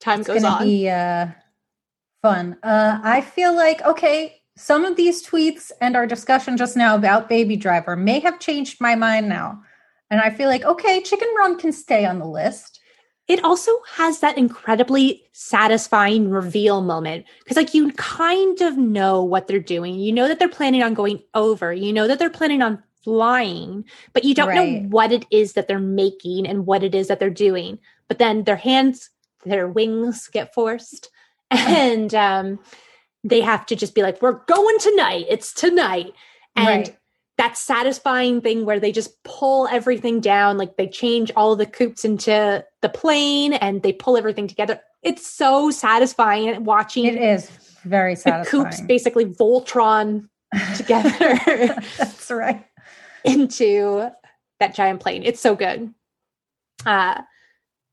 [0.00, 0.62] time it's goes on.
[0.62, 1.26] be uh,
[2.22, 2.56] fun.
[2.62, 7.28] Uh, I feel like okay, some of these tweets and our discussion just now about
[7.28, 9.60] Baby Driver may have changed my mind now,
[10.10, 12.80] and I feel like okay, Chicken Run can stay on the list.
[13.26, 17.24] It also has that incredibly satisfying reveal moment.
[17.42, 19.94] Because like you kind of know what they're doing.
[19.94, 21.72] You know that they're planning on going over.
[21.72, 23.84] You know that they're planning on flying
[24.14, 24.54] but you don't Right.
[24.54, 27.78] know what it is that they're making and what it is that they're doing.
[28.08, 29.10] But then their hands
[29.44, 31.10] their wings get forced.
[31.50, 32.58] And um
[33.22, 35.26] they have to just be like we're going tonight.
[35.28, 36.14] It's tonight.
[36.56, 36.96] And Right.
[37.36, 42.04] That satisfying thing where they just pull everything down like they change all the coops
[42.04, 44.80] into the plane and they pull everything together.
[45.02, 47.50] It's so satisfying watching It is
[47.84, 50.28] very satisfying the coops basically voltron
[50.76, 51.10] together
[51.98, 52.64] That's right.
[53.24, 54.08] into
[54.60, 55.22] that giant plane.
[55.24, 55.92] It's so good.
[56.86, 57.20] Uh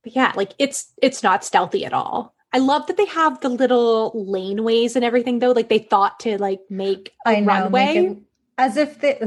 [0.04, 2.36] but yeah like it's it's not stealthy at all.
[2.54, 5.51] I love that they have the little laneways and everything though.
[5.51, 7.47] Like they thought to like make a I know.
[7.47, 7.93] runway.
[8.10, 8.17] make
[8.58, 9.20] as if they,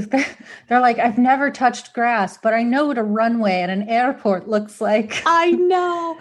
[0.69, 4.49] they're like, I've never touched grass, but I know what a runway at an airport
[4.49, 5.23] looks like.
[5.27, 6.19] I know.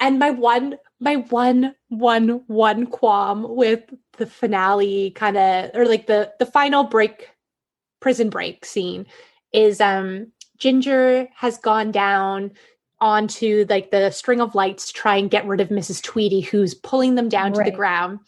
[0.00, 3.82] And my one, my one, one, one qualm with
[4.16, 7.30] the finale kind of, or like the the final break,
[8.00, 9.06] prison break scene,
[9.52, 12.52] is um Ginger has gone down
[13.00, 16.02] onto like the string of lights to try and get rid of Mrs.
[16.02, 18.20] Tweedy, who's pulling them down to the ground,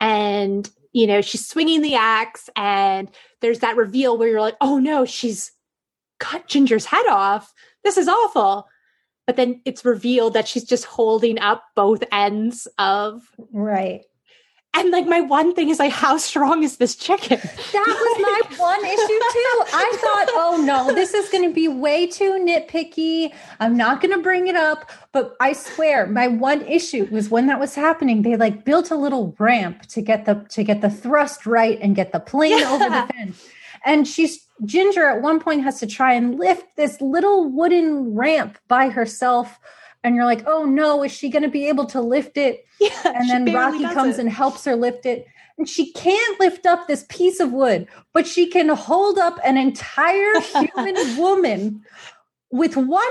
[0.00, 4.78] and you know she's swinging the axe, and there's that reveal where you're like, oh
[4.78, 5.52] no, she's
[6.18, 7.52] cut Ginger's head off.
[7.84, 8.66] This is awful
[9.26, 14.02] but then it's revealed that she's just holding up both ends of Right.
[14.76, 18.56] And like my one thing is like how strong is this chicken That was my
[18.58, 19.62] one issue too.
[19.74, 23.32] I thought, oh no, this is going to be way too nitpicky.
[23.60, 24.90] I'm not going to bring it up.
[25.12, 28.22] But I swear, my one issue was when that was happening.
[28.22, 31.96] They like built a little ramp to get the to get the thrust right and
[31.96, 33.48] get the plane over the fence.
[33.84, 38.58] And she's Ginger at one point has to try and lift this little wooden ramp
[38.68, 39.58] by herself.
[40.06, 42.64] And you're like, oh no, is she going to be able to lift it?
[42.80, 44.20] yeah and then Rocky comes it.
[44.20, 45.26] and helps her lift it.
[45.58, 49.56] And she can't lift up this piece of wood, but she can hold up an
[49.56, 50.40] entire
[50.76, 51.82] human woman
[52.52, 53.02] with one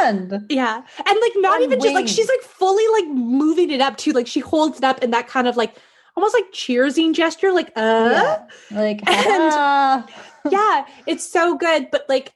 [0.00, 0.44] hand.
[0.48, 3.96] yeah and like not One even just like she's like fully like moving it up
[3.96, 5.76] too like she holds it up in that kind of like
[6.16, 8.46] almost like cheersing gesture like uh Yeah.
[8.76, 10.06] Like, And- ah.
[10.50, 11.90] yeah, it's so good.
[11.92, 12.32] But like,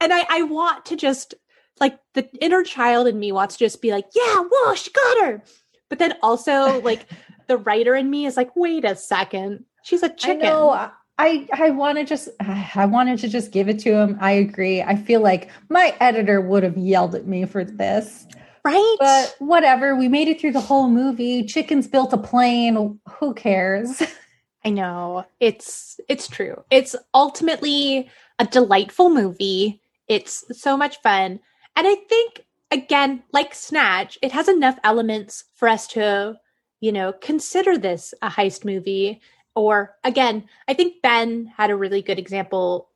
[0.00, 1.34] and I, I want to just
[1.80, 5.24] like the inner child in me wants to just be like, yeah, whoa, she got
[5.24, 5.42] her.
[5.88, 7.06] But then also like
[7.46, 10.40] the writer in me is like, wait a second, she's a chicken.
[10.40, 10.90] know.
[11.18, 14.18] I I want to just I wanted to just give it to him.
[14.20, 14.82] I agree.
[14.82, 18.26] I feel like my editor would have yelled at me for this.
[18.64, 18.96] right?
[18.98, 21.44] But whatever, we made it through the whole movie.
[21.44, 22.98] Chickens built a plane.
[23.18, 24.02] Who cares?
[24.64, 26.64] I know it's it's true.
[26.70, 29.80] It's ultimately a delightful movie.
[30.08, 31.40] It's so much fun,
[31.76, 36.36] and I think again, like Snatch, it has enough elements for us to,
[36.80, 39.20] you know, consider this a heist movie.
[39.54, 42.90] Or again, I think Ben had a really good example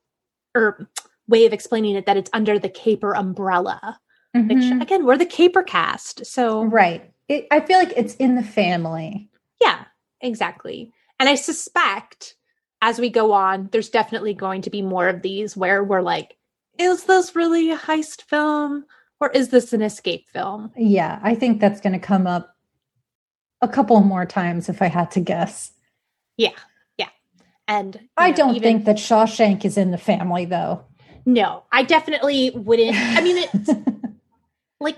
[0.54, 0.88] or
[1.28, 4.00] way of explaining it that it's under the caper umbrella.
[4.34, 4.82] Which Mhm.
[4.82, 7.12] again, we're the caper cast, so Right.
[7.28, 9.28] It, I feel like it's in the family.
[9.60, 9.84] Yeah,
[10.20, 10.92] exactly.
[11.18, 12.34] And I suspect
[12.82, 16.36] as we go on, there's definitely going to be more of these where we're like,
[16.80, 18.84] is this really a heist film
[19.20, 20.72] or is this an escape film?
[20.76, 22.56] Yeah, I think that's going to come up
[23.60, 25.72] a couple more times if I had to guess.
[26.38, 26.52] Yeah,
[26.96, 27.10] yeah.
[27.68, 30.84] And I know, don't even- think that Shawshank is in the family though.
[31.26, 32.96] no, I definitely wouldn't.
[32.96, 33.68] I mean, it's
[34.80, 34.96] like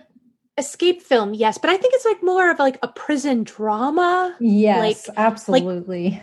[0.57, 4.37] escape film, yes, but I think it's like more of like a prison drama.
[4.41, 6.23] yes, like- absolutely.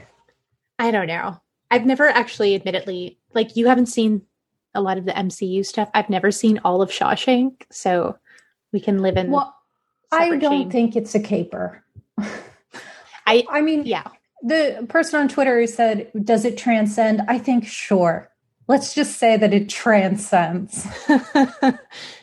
[0.79, 1.41] I don't know.
[1.71, 4.21] I've never actually, admittedly, like you haven't seen
[4.75, 5.89] a lot of the MCU stuff.
[5.93, 8.17] I've never seen all of Shawshank, so
[8.71, 9.31] we can live in.
[9.31, 9.55] well,
[10.11, 10.71] I don't shame.
[10.71, 11.83] think it's a caper.
[13.25, 14.07] I I mean, yeah.
[14.41, 18.29] the person on Twitter who said, "Does it transcend?" I think sure.
[18.67, 20.87] Let's just say that it transcends.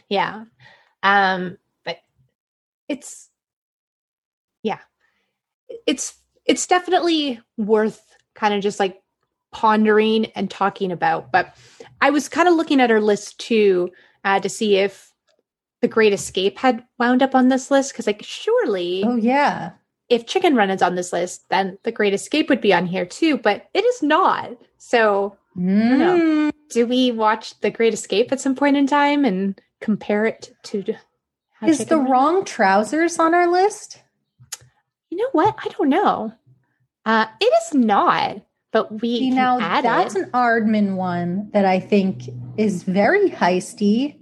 [0.08, 0.44] Yeah.
[1.02, 1.98] Um, but
[2.88, 3.28] it's
[4.62, 4.78] yeah.
[5.86, 8.02] It's it's definitely worth
[8.34, 9.02] kind of just like
[9.56, 11.32] pondering and talking about.
[11.32, 11.56] But
[12.02, 13.90] I was kind of looking at our list too
[14.22, 15.10] uh, to see if
[15.80, 19.70] the Great Escape had wound up on this list because like surely Oh yeah.
[20.10, 23.06] if Chicken Run is on this list, then the Great Escape would be on here
[23.06, 24.50] too, but it is not.
[24.76, 25.36] So.
[25.56, 26.52] Mm.
[26.68, 30.84] do we watch the Great Escape at some point in time and compare it to
[31.62, 34.02] Is the Chicken Run- wrong trousers on our list?
[35.08, 35.54] You know what?
[35.64, 36.34] I don't know.
[37.06, 38.42] Uh, it is not,
[38.76, 40.24] but we See, now that's it.
[40.24, 42.24] an Aardman one that I think
[42.58, 44.18] is very heisty.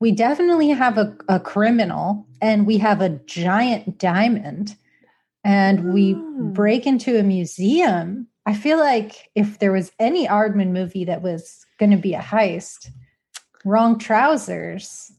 [0.00, 4.76] We definitely have a, a criminal and we have a giant diamond
[5.44, 6.52] and we Mm.
[6.54, 8.26] break into a museum.
[8.46, 12.20] I feel like if there was any Aardman movie that was going to be a
[12.20, 12.88] heist,
[13.64, 15.12] Wrong Trousers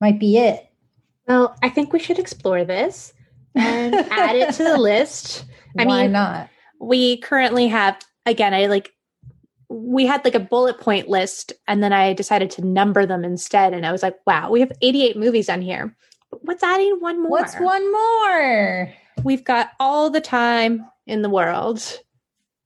[0.00, 0.66] might be it.
[1.26, 3.12] Well, I think we should explore this
[3.56, 5.44] and add it to the list.
[5.78, 6.48] I Why mean, not?
[6.86, 8.90] We currently have again i like
[9.68, 13.72] we had like a bullet point list and then i decided to number them instead
[13.72, 15.96] and i was like wow we have 88 movies on here
[16.42, 18.92] what's adding one more What's one more?
[19.24, 21.80] we've got all the time in the world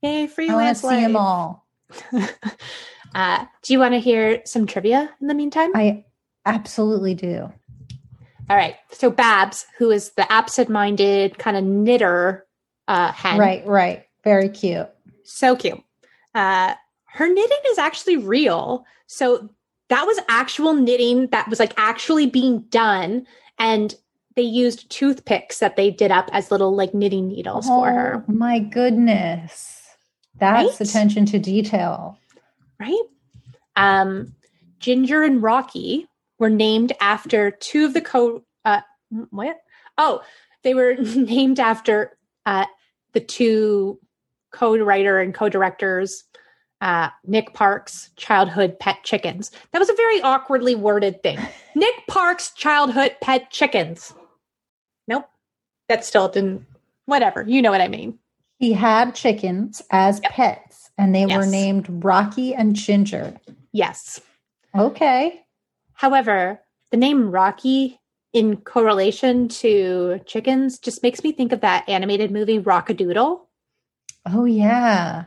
[0.03, 1.67] yay I want to see them all.
[3.15, 6.05] uh, do you want to hear some trivia in the meantime I
[6.47, 7.53] absolutely do.
[8.51, 12.47] all right so babs who is the absent-minded kind of knitter
[12.89, 14.05] uh hen Right, right.
[14.29, 14.91] Very cute.
[15.25, 15.81] So cute.
[16.35, 16.75] Uh,
[17.07, 18.85] her knitting is actually real.
[19.07, 19.49] So
[19.88, 23.27] that was actual knitting that was like actually being done.
[23.59, 23.95] And
[24.37, 28.23] they used toothpicks that they did up as little like knitting needles for her.
[28.29, 29.81] Oh, My goodness.
[30.38, 30.81] That's Right?
[30.87, 32.19] attention to detail.
[32.79, 33.01] Right.
[33.77, 34.35] Um,
[34.79, 36.07] Ginger and Rocky
[36.38, 38.83] were named after two of the co, uh,
[39.31, 39.57] what?
[39.97, 40.21] Oh,
[40.64, 42.67] they were named after, uh,
[43.14, 43.99] the two
[44.53, 46.25] co-writer and co-directors
[46.81, 49.51] uh, Nick Park's childhood pet chickens.
[49.73, 51.39] That was a very awkwardly worded thing.
[51.75, 54.15] Nick Park's childhood pet chickens.
[55.09, 55.29] Nope,
[55.89, 56.65] that still didn't.
[57.07, 58.19] Whatever, you know what I mean.
[58.59, 60.33] He had chickens as Yep.
[60.33, 63.35] pets, and they were named Rocky and Ginger.
[63.73, 64.21] Yes.
[64.77, 65.45] Okay.
[65.95, 67.99] However, the name Rocky
[68.33, 73.48] in correlation to chickens just makes me think of that animated movie Rock-a-Doodle,
[74.33, 75.25] Oh, yeah.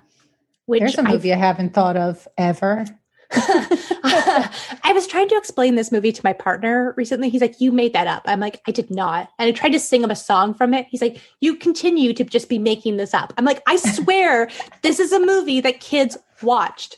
[0.66, 2.86] which There's a movie I haven't thought of ever.
[3.34, 7.30] I was trying to explain this movie to my partner recently.
[7.30, 8.24] He's like, You made that up.
[8.26, 9.30] I'm like, I did not.
[9.40, 10.88] And I tried to sing him a song from it.
[10.90, 13.34] He's like, You continue to just be making this up.
[13.38, 14.50] I'm like, I swear
[14.82, 16.98] this is a movie that kids watched.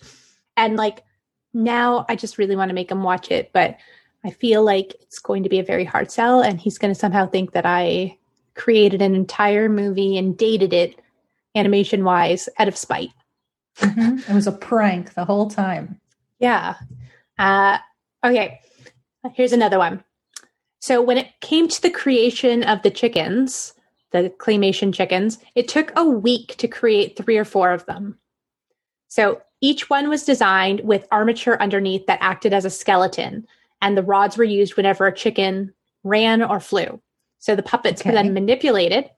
[0.58, 1.04] And like,
[1.54, 3.52] now I just really want to make him watch it.
[3.54, 3.78] But
[4.26, 6.42] I feel like it's going to be a very hard sell.
[6.42, 8.18] And he's going to somehow think that I
[8.56, 11.00] created an entire movie and dated it
[11.56, 13.12] animation wise out of spite.
[13.78, 14.30] Mhm.
[14.30, 16.00] It was a prank the whole time.
[16.40, 16.76] Yeah.
[17.40, 17.78] Uh,
[18.24, 18.60] okay.
[19.34, 20.04] Here's another one.
[20.80, 23.74] So, when it came to the creation of the chickens,
[24.12, 28.20] the claymation chickens, it took a week to create three or four of them.
[29.08, 33.48] So, each one was designed with armature underneath that acted as a skeleton,
[33.82, 37.02] and the rods were used whenever a chicken ran or flew.
[37.40, 39.10] So, the puppets were then manipulated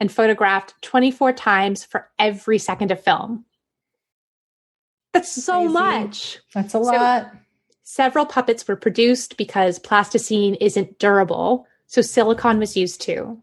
[0.00, 3.44] and photographed 24 times for every second of film.
[5.12, 5.72] That's so Crazy.
[5.72, 6.38] much.
[6.52, 7.32] That's a lot.
[7.84, 13.40] Several puppets were produced because plasticine isn't durable, so silicone was used too,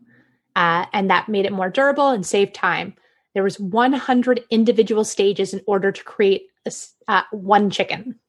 [0.56, 2.96] uh, and that made it more durable and saved time.
[3.34, 6.72] There was 100 individual stages in order to create a
[7.08, 8.20] uh, one chicken.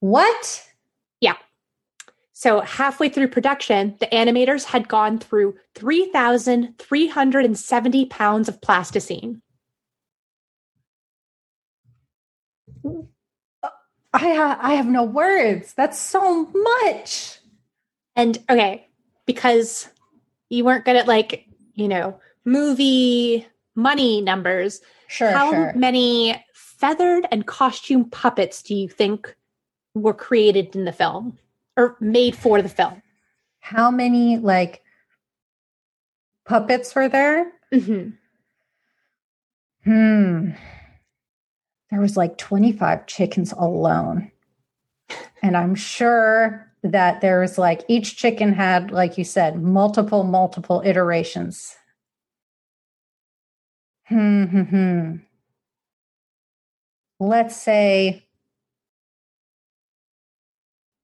[0.00, 0.68] What?
[2.36, 9.40] So halfway through production, the animators had gone through 3,370 pounds of plasticine.
[14.12, 15.74] I ha- I have no words.
[15.74, 16.46] That's so
[16.82, 17.38] much.
[18.16, 18.88] And okay,
[19.26, 19.88] because
[20.48, 23.46] you weren't good at like, you know, movie
[23.76, 25.72] money numbers, Sure, how sure.
[25.76, 29.36] many feathered and costume puppets do you think
[29.94, 31.38] were created in the film
[31.76, 33.02] or made for the film?
[33.60, 34.82] How many like
[36.44, 37.52] puppets were there?
[37.72, 38.10] hmm
[39.84, 40.50] Hmm.
[41.90, 44.30] There was like 25 chickens alone.
[45.42, 50.82] And I'm sure that there was like each chicken had, like you said, multiple, multiple
[50.84, 51.76] iterations.
[54.06, 55.16] Hmm, hmm, hmm.
[57.20, 58.23] Let's say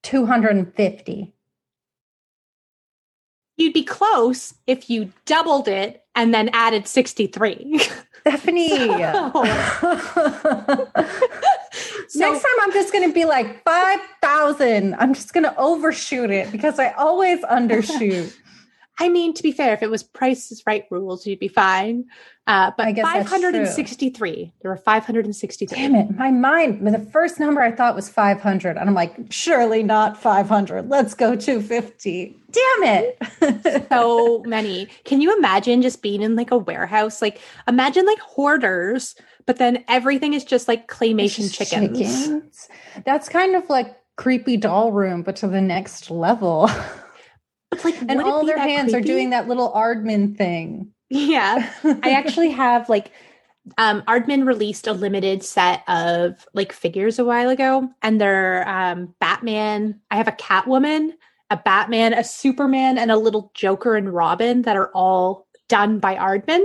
[0.02, 1.32] 250.
[3.56, 7.80] You'd be close if you doubled it and then added 63.
[8.20, 8.88] Stephanie.
[12.08, 14.94] So- Next time I'm just going to be like 5,000.
[14.94, 18.34] I'm just going to overshoot it because I always undershoot.
[19.00, 22.04] I mean, to be fair, if it was Price is Right rules, you'd be fine.
[22.46, 24.52] Uh, but I guess that's 563.
[24.60, 25.74] There were 563.
[25.74, 26.14] Damn it.
[26.16, 28.76] My mind, the first number I thought was 500.
[28.76, 30.90] And I'm like, surely not 500.
[30.90, 32.36] Let's go 250.
[32.50, 33.86] Damn it.
[33.88, 34.86] so many.
[35.04, 37.22] Can you imagine just being in like a warehouse?
[37.22, 39.14] Like imagine like hoarders,
[39.46, 41.98] but then everything is just like claymation chickens.
[41.98, 42.68] Chickens.
[43.06, 46.68] That's kind of like creepy doll room, but to the next level.
[47.72, 50.92] It's like and all their hands are doing that little Aardman thing.
[51.08, 51.72] Yeah.
[52.02, 53.12] I actually have like
[53.78, 59.14] um Aardman released a limited set of like figures a while ago and they're um
[59.20, 60.00] Batman.
[60.10, 61.12] I have a Catwoman,
[61.50, 66.16] a Batman, a Superman and a little Joker and Robin that are all done by
[66.16, 66.64] Aardman.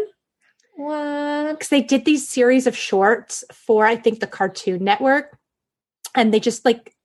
[0.75, 1.51] what?
[1.51, 5.37] because they did these series of shorts for I think the Cartoon Network,
[6.15, 6.95] and they just like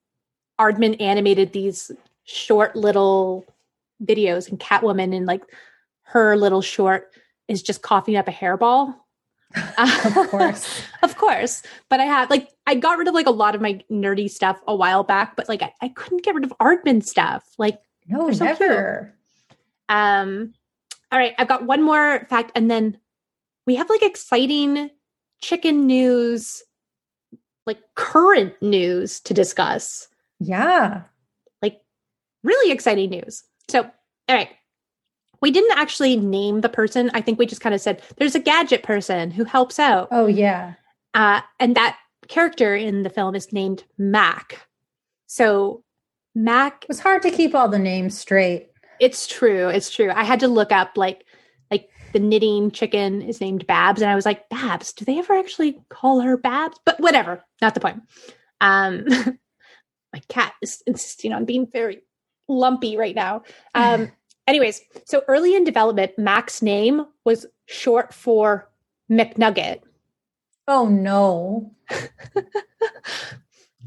[0.58, 1.90] Aardman animated these
[2.24, 3.44] short little
[4.04, 5.42] videos, and Catwoman in like
[6.02, 7.10] her little short
[7.48, 8.94] is just coughing up a hairball.
[9.78, 10.82] Of course.
[11.02, 11.62] of course.
[11.88, 14.60] But I had like I got rid of like a lot of my nerdy stuff
[14.68, 17.44] a while back, but like I, I couldn't get rid of Aardman stuff.
[17.58, 19.12] Like No, so never.
[19.88, 20.54] um,
[21.10, 22.96] all right, I've got one more fact, and then
[23.66, 24.90] we have like exciting
[25.42, 26.62] chicken news,
[27.66, 30.06] like current news to discuss.
[30.38, 31.02] Yeah.
[31.60, 31.80] Like
[32.44, 33.42] really exciting news.
[33.70, 34.50] So, all right.
[35.40, 37.10] We didn't actually name the person.
[37.14, 40.08] I think we just kind of said there's a gadget person who helps out.
[40.10, 40.74] Oh, yeah.
[41.14, 41.98] Uh, and that
[42.28, 44.66] character in the film is named Mac.
[45.26, 45.82] So,
[46.34, 48.70] Mac It was hard to keep all the names straight.
[49.00, 49.68] It's true.
[49.68, 50.10] It's true.
[50.14, 51.24] I had to look up like
[51.70, 55.34] like the knitting chicken is named Babs, and I was like, Babs, do they ever
[55.34, 56.78] actually call her Babs?
[56.84, 58.02] But whatever, not the point.
[58.60, 59.06] Um
[60.12, 62.02] my cat is insisting on being very
[62.50, 63.42] lumpy right now.
[63.74, 64.10] Um
[64.46, 68.68] anyways, so early in development, Mac's name was short for
[69.10, 69.80] McNugget.
[70.68, 71.72] Oh, no.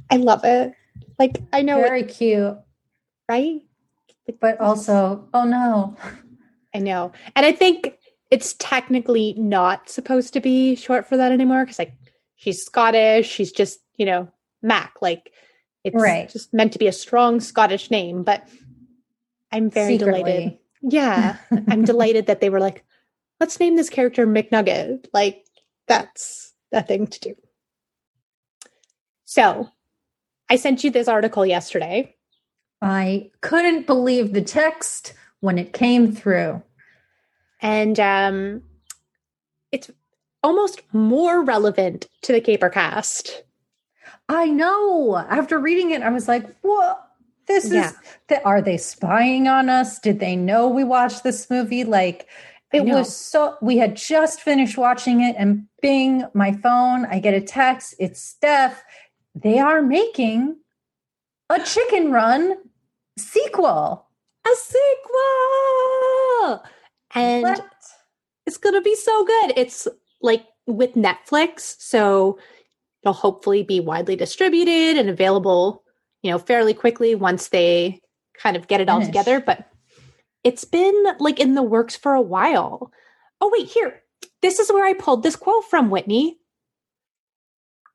[0.10, 0.74] I love it.
[1.20, 2.58] Like I know it, Very cute.
[3.30, 3.62] right?
[4.40, 5.96] But also, oh, no.
[6.74, 7.12] I know.
[7.36, 7.98] And I think
[8.32, 11.94] it's technically not supposed to be short for that anymore because, like,
[12.36, 13.30] she's Scottish.
[13.30, 14.30] She's just, you know,
[14.62, 14.94] Mac.
[15.02, 15.32] Like,
[15.84, 16.30] it's Right.
[16.30, 18.24] just meant to be a strong Scottish name.
[18.24, 18.48] But
[19.52, 20.58] I'm very delighted.
[20.82, 21.38] Yeah.
[21.68, 22.84] I'm delighted that they were like,
[23.40, 25.08] let's name this character McNugget.
[25.14, 25.46] Like,
[25.88, 27.36] that's the thing to do.
[29.26, 29.70] So
[30.50, 32.16] I sent you this article yesterday.
[32.82, 36.62] I couldn't believe the text when it came through.
[37.62, 38.62] and um,
[39.72, 39.90] it's
[40.44, 43.44] almost more relevant to the Caper cast.
[44.30, 45.18] I know.
[45.18, 47.08] After reading it, I was like, what?
[47.48, 47.90] This Yeah.
[47.90, 47.96] is,
[48.30, 50.00] th- are they spying on us?
[50.00, 51.84] Did they know we watched this movie?
[51.84, 52.28] Like,
[52.72, 57.34] it was so, we had just finished watching it, and bing, my phone, I get
[57.36, 57.94] a text.
[58.00, 58.84] It's Steph.
[59.36, 60.58] They are making
[61.50, 62.58] a chicken run
[63.20, 64.08] sequel.
[64.46, 66.64] A sequel,
[67.16, 67.66] and What?
[68.46, 69.54] it's gonna be so good.
[69.56, 69.88] It's
[70.22, 72.38] like with Netflix, so
[73.04, 75.84] it'll hopefully be widely distributed and available,
[76.22, 78.00] you know, fairly quickly once they
[78.38, 79.08] kind of get it all Finish.
[79.08, 79.40] together.
[79.40, 79.68] But
[80.44, 82.92] it's been like in the works for a while.
[83.42, 84.02] Oh wait, here.
[84.42, 86.38] This is where I pulled this quote from Whitney.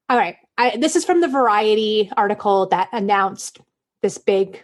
[0.09, 0.37] All right.
[0.57, 3.61] I, this is from the Variety article that announced
[4.03, 4.63] this big,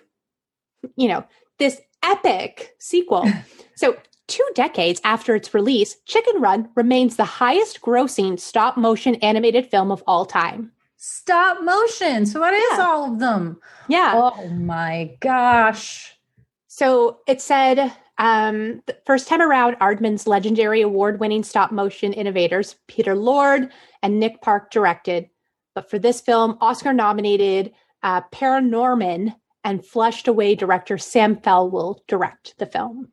[0.97, 1.25] you know,
[1.59, 3.31] this epic sequel.
[3.77, 3.97] so,
[4.29, 9.91] two decades after its release, Chicken Run remains the highest grossing stop motion animated film
[9.91, 10.73] of all time.
[10.97, 12.25] Stop motion.
[12.27, 12.85] So, what is Yeah.
[12.87, 13.61] all of them?
[13.89, 14.13] Yeah.
[14.15, 16.17] Oh my gosh.
[16.67, 22.77] So it said, um, the first time around, Aardman's legendary award winning stop motion innovators,
[22.89, 23.71] Peter Lord
[24.03, 25.29] and Nick Park, directed.
[25.75, 27.73] But for this film, Oscar nominated
[28.03, 33.09] uh, ParaNorman and flushed away director Sam Fell will direct the film.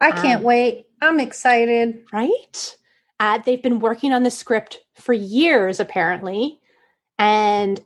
[0.00, 0.86] I can't Um, wait.
[1.00, 2.02] I'm excited.
[2.12, 2.76] Right?
[3.20, 6.60] Uh, they've been working on the script for years, apparently.
[7.18, 7.80] And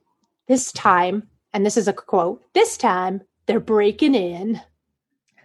[0.48, 4.60] this time, and this is a quote, this time they're breaking in.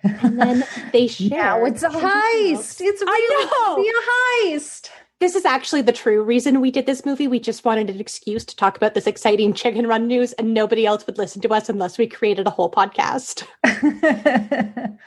[0.04, 1.30] And then they share.
[1.30, 2.82] Now it's a heist.
[2.82, 4.90] It's really a heist.
[5.20, 7.28] this is actually the true reason we did this movie.
[7.28, 10.86] We just wanted an excuse to talk about this exciting chicken run news, and nobody
[10.86, 13.44] else would listen to us unless we created a whole podcast.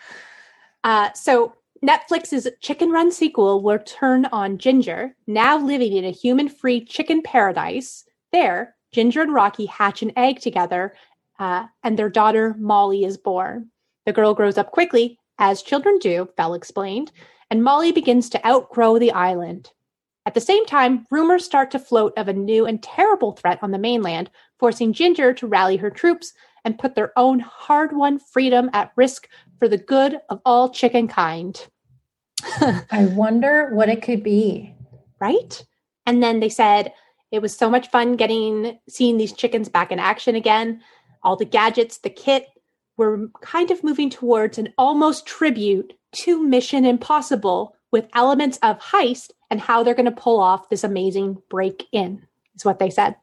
[0.84, 1.54] Uh, so
[1.84, 8.04] Netflix's Chicken Run sequel will turn on Ginger, now living in a human-free chicken paradise.
[8.32, 10.94] There, Ginger and Rocky hatch an egg together,
[11.38, 13.70] uh, and their daughter Molly is born.
[14.06, 17.12] The girl grows up quickly, as children do, Fell explained,
[17.50, 19.70] and Molly begins to outgrow the island.
[20.26, 23.70] At the same time, rumors start to float of a new and terrible threat on
[23.70, 26.32] the mainland, forcing Ginger to rally her troops
[26.64, 31.08] and put their own hard won freedom at risk for the good of all chicken
[31.08, 31.66] kind.
[32.60, 34.74] I wonder what it could be.
[35.20, 35.64] right?
[36.06, 36.92] And then they said
[37.30, 40.80] it was so much fun getting seeing these chickens back in action again.
[41.22, 42.46] All the gadgets, the kit,
[42.96, 49.30] we're kind of moving towards an almost tribute to Mission Impossible with elements of heist
[49.50, 53.16] and how they're going to pull off this amazing break in, is what they said.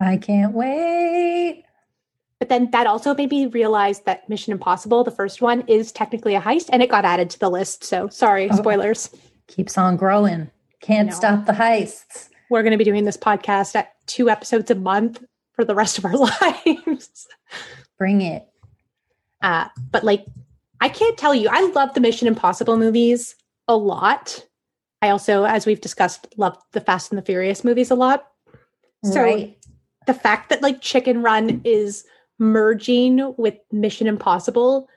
[0.00, 1.64] I can't wait.
[2.44, 6.34] But then that also made me realize that Mission Impossible, the first one, is technically
[6.34, 7.84] a heist and it got added to the list.
[7.84, 8.56] So sorry, Oh.
[8.56, 9.08] spoilers.
[9.46, 10.50] Keeps on growing.
[10.82, 11.14] Can't No.
[11.14, 12.28] stop the heists.
[12.50, 15.24] We're going to be doing this podcast at two episodes a month
[15.54, 17.26] for the rest of our lives.
[17.96, 18.46] Bring it.
[19.40, 20.26] Uh, but like,
[20.82, 23.36] I can't tell you, I love the Mission Impossible movies
[23.68, 24.44] a lot.
[25.00, 28.26] I also, as we've discussed, love the Fast and the Furious movies a lot.
[29.02, 29.56] So right.
[30.06, 32.04] the fact that like Chicken Run is
[32.38, 34.88] merging with Mission Impossible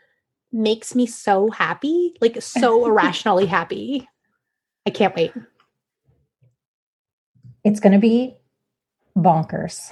[0.51, 4.07] makes me so happy, like so irrationally happy.
[4.85, 5.33] I can't wait.
[7.63, 8.35] It's going to be
[9.17, 9.91] bonkers.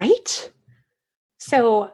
[0.00, 0.50] Right?
[1.38, 1.92] So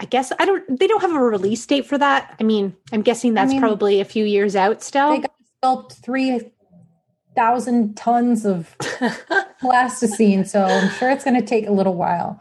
[0.00, 2.34] I guess I don't they don't have a release date for that.
[2.40, 5.10] I mean, I'm guessing that's mean, probably a few years out still.
[5.10, 8.74] They got sculpt 3,000 tons of
[9.60, 12.40] plasticine, so I'm sure it's going to take a little while.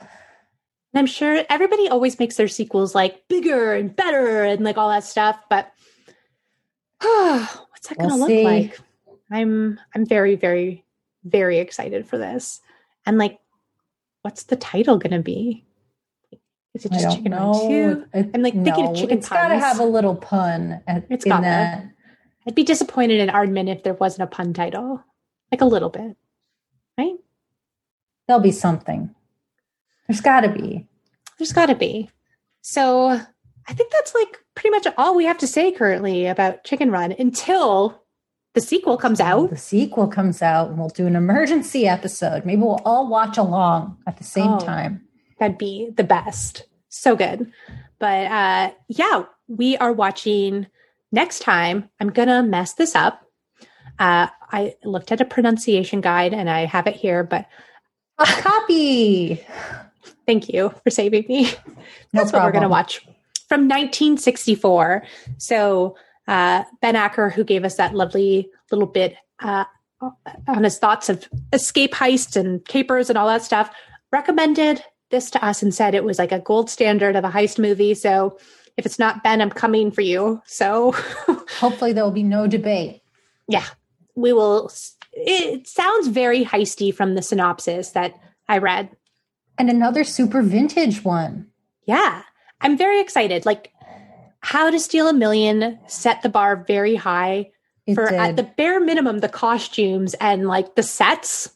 [0.93, 4.89] And I'm sure everybody always makes their sequels like bigger and better and like all
[4.89, 5.71] that stuff, but
[7.01, 8.79] what's that going to We'll look like?
[9.31, 10.83] I'm I'm very very
[11.23, 12.61] very excited for this.
[13.05, 13.39] And like
[14.21, 15.65] what's the title going to be?
[16.73, 17.53] Is it just Chicken know.
[18.11, 18.17] 2?
[18.17, 21.25] It- I'm, like, thinking of chicken It's got to have a little pun at, It's
[21.25, 21.87] in that.
[22.47, 25.03] I'd be disappointed in Aardman if there wasn't a pun title.
[25.51, 26.15] Like a little bit.
[26.97, 27.15] Right?
[28.27, 29.15] There'll be something.
[30.09, 30.85] There's got to be.
[31.37, 32.09] There's got to be.
[32.61, 36.91] So I think that's like pretty much all we have to say currently about Chicken
[36.91, 38.03] Run until
[38.55, 39.51] the sequel comes out.
[39.51, 42.45] The sequel comes out, and we'll do an emergency episode.
[42.45, 44.59] Maybe we'll all watch along at the same Oh.
[44.59, 45.05] time.
[45.39, 46.65] That'd be the best.
[46.89, 47.51] So good.
[47.99, 50.65] But uh yeah, we are watching
[51.11, 51.89] next time.
[51.99, 53.21] I'm gonna mess this up.
[53.99, 57.45] Uh I looked at a pronunciation guide and I have it here, but
[58.19, 59.45] Topkapi.
[60.29, 61.51] Thank you for saving me.
[62.13, 62.99] No That's what we're going to watch
[63.47, 65.03] from 1964.
[65.37, 65.95] So
[66.27, 69.65] uh, Ben Acker, who gave us that lovely little bit uh,
[70.47, 73.71] on his thoughts of escape heists and capers and all that stuff,
[74.11, 77.57] recommended this to us and said it was like a gold standard of a heist
[77.57, 77.95] movie.
[77.95, 78.37] So
[78.77, 80.41] if it's not Ben, I'm coming for you.
[80.45, 80.91] So
[81.59, 83.01] Hopefully, there will be no debate.
[83.47, 83.65] yeah,
[84.15, 84.71] we will.
[85.13, 88.13] It sounds very heisty from the synopsis that
[88.47, 88.89] I read.
[89.59, 91.47] And another super vintage one.
[91.85, 92.23] Yeah,
[92.61, 93.45] I'm very excited.
[93.45, 93.71] Like,
[94.39, 97.51] How to Steal a Million set the bar very high
[97.85, 98.19] It for did.
[98.19, 101.51] at the bare minimum the costumes and like the sets.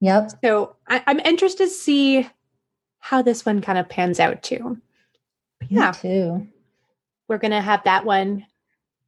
[0.00, 0.30] yep.
[0.42, 2.28] So I, I'm interested to see
[3.00, 4.78] how this one kind of pans out too.
[5.68, 6.46] Yeah, Me too.
[7.28, 8.46] we're gonna have that one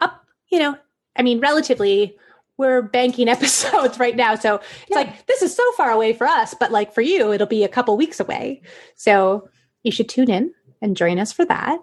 [0.00, 0.24] up.
[0.50, 0.76] You know,
[1.16, 2.16] I mean, relatively.
[2.58, 4.96] We're banking episodes right now, so it's Yeah.
[4.98, 7.68] like this is so far away for us, but like for you, it'll be a
[7.68, 8.62] couple weeks away.
[8.94, 9.48] So
[9.82, 11.78] you should tune in and join us for that.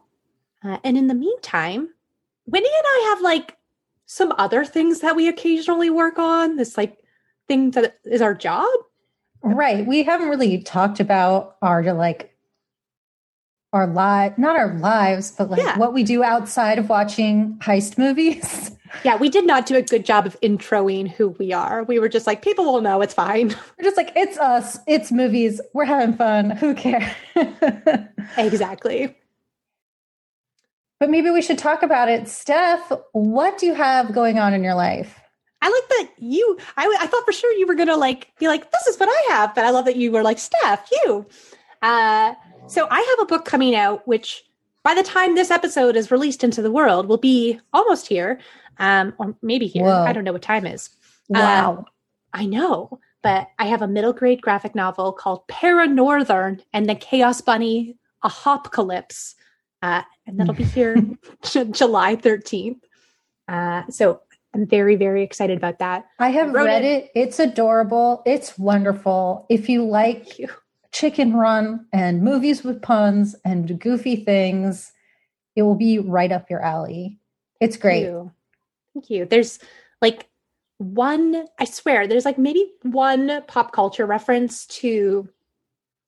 [0.64, 1.90] Uh, and in the meantime,
[2.46, 3.58] Winnie and I have like
[4.06, 6.56] some other things that we occasionally work on.
[6.56, 6.98] This like
[7.48, 8.68] thing that is our job.
[9.42, 9.86] Right.
[9.86, 12.36] We haven't really talked about our like
[13.74, 15.78] our live not our lives, but like Yeah.
[15.78, 18.72] what we do outside of watching heist movies.
[19.04, 21.84] Yeah, we did not do a good job of introing who we are.
[21.84, 23.50] We were just like, people will know it's fine.
[23.78, 26.50] We're just like, it's us, it's movies, we're having fun.
[26.50, 27.04] Who cares?
[28.38, 29.16] exactly.
[31.00, 32.28] but maybe we should talk about it.
[32.28, 35.20] Steph, what do you have going on in your life?
[35.62, 36.58] I like that you.
[36.76, 39.54] I thought for sure you were gonna like be like, this is what I have,
[39.54, 41.28] but I love that you were like, Steph, you.
[41.84, 42.34] Uh,
[42.70, 44.44] so I have a book coming out, which
[44.84, 48.40] by the time this episode is released into the world, will be almost here,
[48.78, 49.84] um, or maybe here.
[49.84, 50.04] Whoa.
[50.04, 50.90] I don't know what time is.
[51.28, 51.86] Wow.
[52.34, 57.42] I know, but I have a middle grade graphic novel called Paranorthern and the Chaos
[57.42, 59.36] Bunny, a Hopcalypse.
[59.82, 60.96] Uh, and that'll be here
[61.72, 62.82] July 13th.
[63.48, 64.22] Uh, so
[64.54, 66.06] I'm very, very excited about that.
[66.20, 67.12] I have Wrote read it.
[67.16, 68.22] It's adorable.
[68.26, 69.46] It's wonderful.
[69.50, 70.50] If you like you.
[70.92, 74.92] Chicken Run and movies with puns and goofy things,
[75.56, 77.20] it will be right up your alley.
[77.60, 78.04] It's great.
[78.04, 78.32] Thank you.
[78.94, 79.26] Thank you.
[79.26, 79.60] There's
[80.02, 80.28] like
[80.78, 85.30] one, I swear, there's like maybe one pop culture reference to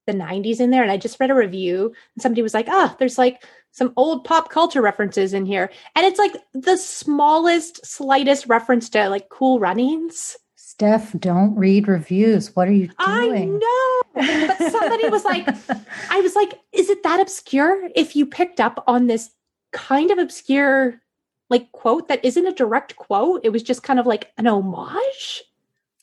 [0.08, 0.82] the 90s in there.
[0.82, 4.24] And I just read a review and somebody was like, ah, there's like some old
[4.24, 5.70] pop culture references in here.
[5.96, 10.38] And it's like the smallest, slightest reference to like cool runnings.
[10.72, 12.56] Steph, don't read reviews.
[12.56, 12.96] What are you doing?
[12.98, 14.02] I know.
[14.16, 15.46] But somebody was like,
[16.10, 19.32] I was like, is it that obscure if you picked up on this
[19.74, 21.02] kind of obscure
[21.50, 23.42] like quote that isn't a direct quote?
[23.44, 25.44] It was just kind of like an homage.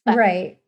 [0.05, 0.59] but- right.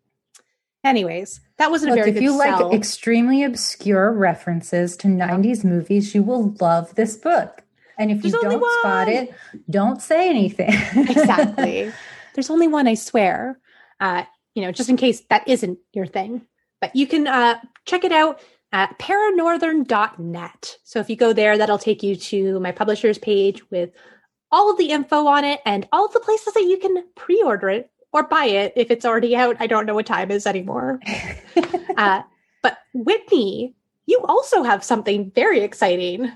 [0.83, 2.69] Anyways, that wasn't Look, a very if you sell.
[2.71, 7.63] like extremely obscure references to 90s movies, you will love this book.
[7.99, 9.35] And if There's you don't spot it,
[9.69, 10.71] don't say anything.
[10.97, 11.93] exactly.
[12.35, 13.61] There's only one, I swear.
[14.01, 14.25] Uh,
[14.55, 16.43] you know, just in case that isn't your thing.
[16.81, 18.41] But you can uh, check it out
[18.73, 20.77] at paranorthern.net.
[20.85, 23.91] So if you go there, that'll take you to my publisher's page with
[24.53, 27.69] all of the info on it and all of the places that you can pre-order
[27.69, 29.57] it or buy it if it's already out.
[29.61, 31.01] I don't know what time is anymore.
[31.97, 32.23] uh,
[32.63, 33.77] but Whitney,
[34.07, 36.33] you also have something very exciting.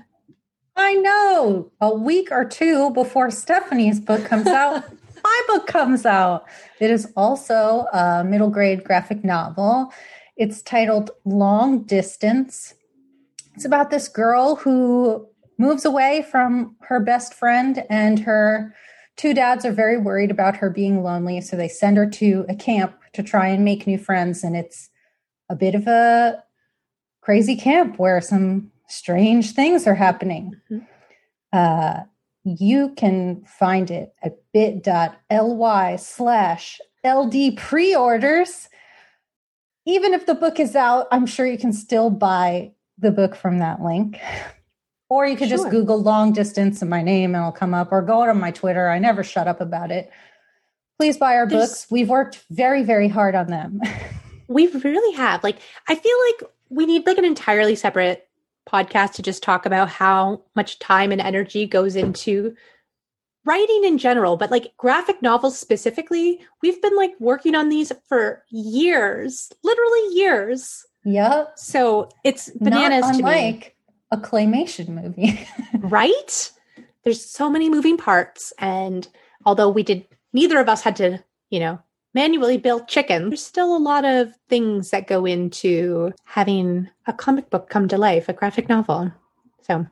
[0.75, 1.71] I know.
[1.81, 4.83] A week or two before Stephanie's book comes out,
[5.25, 6.45] my book comes out.
[6.79, 9.91] It is also a middle grade graphic novel.
[10.37, 12.75] It's titled Long Distance.
[13.55, 18.75] It's about this girl who moves away from her best friend, and her
[19.15, 21.41] two dads are very worried about her being lonely.
[21.41, 24.43] So they send her to a camp to try and make new friends.
[24.43, 24.89] And it's
[25.49, 26.43] a bit of a
[27.21, 30.53] crazy camp where some strange things are happening.
[30.69, 30.85] Mhm.
[31.53, 32.03] Uh,
[32.45, 38.69] you can find it at bit.ly slash LD pre-orders.
[39.85, 43.59] Even if the book is out, I'm sure you can still buy the book from
[43.59, 44.19] that link.
[45.07, 48.01] Or you could just Google long distance and my name and it'll come up, or
[48.01, 48.89] go to my Twitter.
[48.89, 50.09] I never shut up about it.
[50.97, 51.87] Please buy our There's- books.
[51.91, 53.81] We've worked very, very hard on them.
[54.47, 55.43] We really have.
[55.43, 58.24] Like, I feel like we need like an entirely separate
[58.69, 62.55] podcast to just talk about how much time and energy goes into
[63.45, 66.39] writing in general, but like graphic novels specifically.
[66.61, 70.85] We've been like working on these for years, literally years.
[71.03, 71.53] yep.
[71.55, 73.73] So it's bananas Not to me,
[74.11, 75.47] a claymation movie.
[75.79, 76.51] right?
[77.03, 78.51] There's so many moving parts.
[78.57, 79.07] And
[79.45, 81.79] although we did, neither of us had to, you know,
[82.15, 87.49] manually built chicken, there's still a lot of things that go into having a comic
[87.51, 89.11] book come to life, a graphic novel.
[89.61, 89.85] So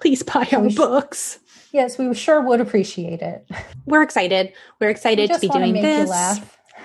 [0.00, 1.38] please buy our sh- books.
[1.72, 3.48] yes, we sure would appreciate it.
[3.86, 4.52] We're excited.
[4.80, 6.40] We're We excited to be doing this.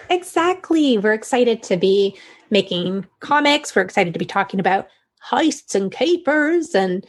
[0.09, 0.97] Exactly.
[0.97, 2.15] We're excited to be
[2.51, 3.75] making comics.
[3.75, 4.87] We're excited to be talking about
[5.27, 7.05] heists and capers and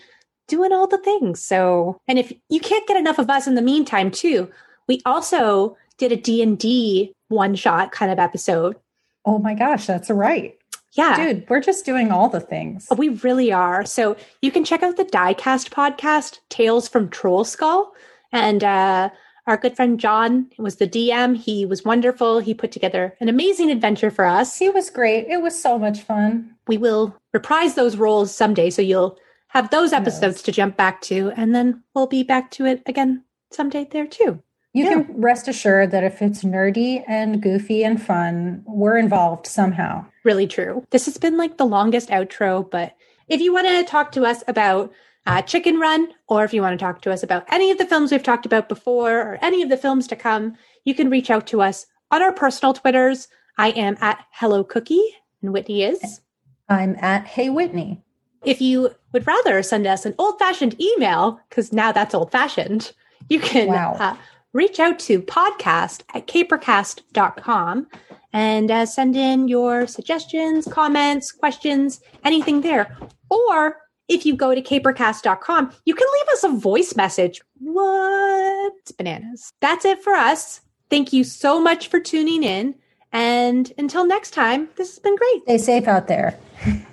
[0.49, 1.43] doing all the things.
[1.43, 4.51] So, and if you can't get enough of us in the meantime too,
[4.89, 8.77] we also did a D&D one shot kind of episode.
[9.25, 10.57] Oh my gosh, that's right.
[10.93, 11.17] Yeah.
[11.17, 12.87] Dude, we're just doing all the things.
[12.97, 13.85] We really are.
[13.85, 17.93] So you can check out the Diecast podcast, Tales from Troll Skull.
[18.31, 19.11] And uh,
[19.49, 21.37] our good friend John was the DM.
[21.37, 22.39] He was wonderful.
[22.39, 24.57] He put together an amazing adventure for us.
[24.57, 25.27] He was great.
[25.27, 26.55] It was so much fun.
[26.69, 28.71] we will reprise those roles someday.
[28.71, 29.19] So you'll
[29.49, 30.43] have those episodes Yes.
[30.43, 34.43] to jump back to, and then we'll be back to it again someday there too.
[34.75, 34.91] You Yeah.
[35.05, 40.05] can rest assured that if it's nerdy and goofy and fun, we're involved somehow.
[40.25, 40.85] Really true.
[40.91, 42.93] This has been like the longest outro, but
[43.29, 44.93] if you want to talk to us about
[45.27, 47.87] uh, Chicken Run, or if you want to talk to us about any of the
[47.87, 50.55] films we've talked about before, or any of the films to come,
[50.85, 53.29] you can reach out to us on our personal Twitters.
[53.57, 55.03] I am at Hello Cookie,
[55.41, 56.21] and Whitney is.
[56.69, 58.03] I'm at Hey Whitney.
[58.45, 62.93] If you would rather send us an old fashioned email, because now that's old fashioned,
[63.31, 63.97] you can Wow.
[63.99, 64.17] uh,
[64.55, 67.87] reach out to podcast at capercast.com
[68.33, 72.97] and uh, send in your suggestions, comments, questions, anything there.
[73.29, 73.77] Or
[74.09, 77.43] if you go to capercast.com, you can leave us a voice message.
[77.59, 78.73] What?
[78.97, 79.53] Bananas.
[79.61, 80.63] That's it for us.
[80.89, 82.75] Thank you so much for tuning in.
[83.13, 85.43] And until next time, this has been great.
[85.43, 86.39] Stay safe out there.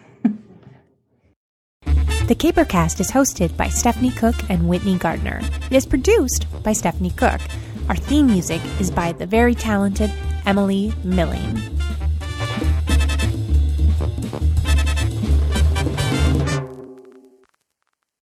[2.32, 5.42] The Capercast is hosted by Stephanie Cooke and Whitney Gardner.
[5.70, 7.42] It is produced by Stephanie Cooke.
[7.90, 10.10] Our theme music is by the very talented
[10.46, 11.60] Emily Milling.